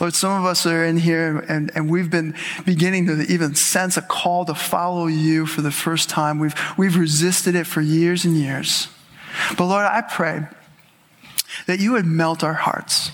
Lord, 0.00 0.14
some 0.14 0.40
of 0.40 0.46
us 0.46 0.66
are 0.66 0.84
in 0.84 0.96
here 0.96 1.38
and, 1.48 1.70
and 1.74 1.90
we've 1.90 2.10
been 2.10 2.34
beginning 2.64 3.06
to 3.06 3.22
even 3.22 3.54
sense 3.54 3.96
a 3.96 4.02
call 4.02 4.44
to 4.44 4.54
follow 4.54 5.06
you 5.06 5.46
for 5.46 5.62
the 5.62 5.70
first 5.70 6.08
time. 6.08 6.38
We've, 6.38 6.54
we've 6.76 6.96
resisted 6.96 7.54
it 7.54 7.66
for 7.66 7.80
years 7.80 8.24
and 8.24 8.36
years. 8.36 8.88
But 9.56 9.66
Lord, 9.66 9.86
I 9.86 10.02
pray 10.02 10.46
that 11.66 11.80
you 11.80 11.92
would 11.92 12.06
melt 12.06 12.42
our 12.42 12.54
hearts. 12.54 13.10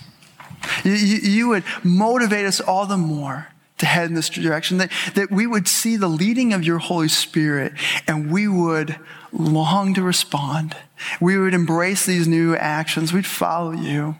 You, 0.85 0.93
you, 0.93 1.17
you, 1.17 1.49
would 1.49 1.65
motivate 1.83 2.45
us 2.45 2.61
all 2.61 2.87
the 2.87 2.97
more 2.97 3.49
to 3.79 3.87
head 3.87 4.09
in 4.09 4.15
this 4.15 4.29
direction, 4.29 4.79
that, 4.79 4.91
that 5.15 5.31
we 5.31 5.47
would 5.47 5.69
see 5.69 5.97
the 5.97 6.09
leading 6.09 6.53
of 6.53 6.65
your 6.65 6.79
Holy 6.79 7.09
Spirit 7.09 7.73
and 8.07 8.31
we 8.31 8.49
would 8.49 8.99
long 9.33 9.95
to 9.95 10.03
respond. 10.03 10.77
We 11.21 11.39
would 11.39 11.55
embrace 11.55 12.05
these 12.05 12.27
new 12.27 12.57
actions. 12.57 13.13
We'd 13.13 13.27
follow 13.27 13.73
you 13.73 14.17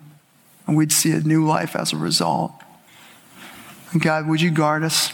and 0.69 0.77
we'd 0.77 0.93
see 0.93 1.11
a 1.11 1.21
new 1.21 1.45
life 1.45 1.75
as 1.75 1.93
a 1.93 1.97
result. 1.97 2.53
And 3.91 4.01
God, 4.01 4.29
would 4.29 4.41
you 4.41 4.51
guard 4.51 4.85
us? 4.85 5.13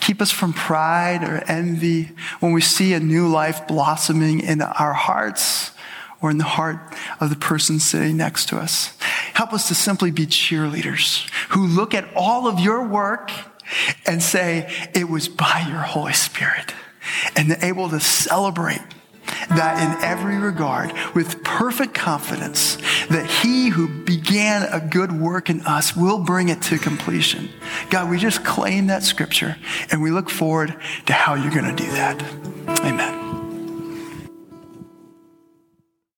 Keep 0.00 0.22
us 0.22 0.30
from 0.30 0.54
pride 0.54 1.22
or 1.22 1.44
envy 1.46 2.10
when 2.40 2.52
we 2.52 2.62
see 2.62 2.94
a 2.94 3.00
new 3.00 3.28
life 3.28 3.68
blossoming 3.68 4.40
in 4.40 4.62
our 4.62 4.94
hearts 4.94 5.72
or 6.22 6.30
in 6.30 6.38
the 6.38 6.44
heart 6.44 6.78
of 7.20 7.28
the 7.28 7.36
person 7.36 7.78
sitting 7.78 8.16
next 8.16 8.48
to 8.48 8.56
us. 8.56 8.96
Help 9.34 9.52
us 9.52 9.68
to 9.68 9.74
simply 9.74 10.10
be 10.10 10.26
cheerleaders 10.26 11.28
who 11.50 11.66
look 11.66 11.94
at 11.94 12.08
all 12.16 12.48
of 12.48 12.58
your 12.58 12.82
work 12.88 13.30
and 14.06 14.22
say, 14.22 14.72
it 14.94 15.10
was 15.10 15.28
by 15.28 15.66
your 15.68 15.80
Holy 15.80 16.14
Spirit. 16.14 16.72
And 17.36 17.56
able 17.62 17.90
to 17.90 18.00
celebrate 18.00 18.80
that 19.50 19.82
in 19.82 20.04
every 20.04 20.38
regard 20.38 20.92
with 21.14 21.42
perfect 21.44 21.94
confidence 21.94 22.76
that 23.08 23.26
he 23.26 23.68
who 23.68 23.88
began 24.04 24.62
a 24.72 24.80
good 24.80 25.12
work 25.12 25.50
in 25.50 25.60
us 25.62 25.96
will 25.96 26.18
bring 26.18 26.48
it 26.48 26.62
to 26.62 26.78
completion. 26.78 27.48
God, 27.90 28.10
we 28.10 28.18
just 28.18 28.44
claim 28.44 28.86
that 28.88 29.02
scripture 29.02 29.56
and 29.90 30.02
we 30.02 30.10
look 30.10 30.30
forward 30.30 30.74
to 31.06 31.12
how 31.12 31.34
you're 31.34 31.52
going 31.52 31.76
to 31.76 31.84
do 31.84 31.90
that. 31.92 32.22
Amen. 32.80 33.17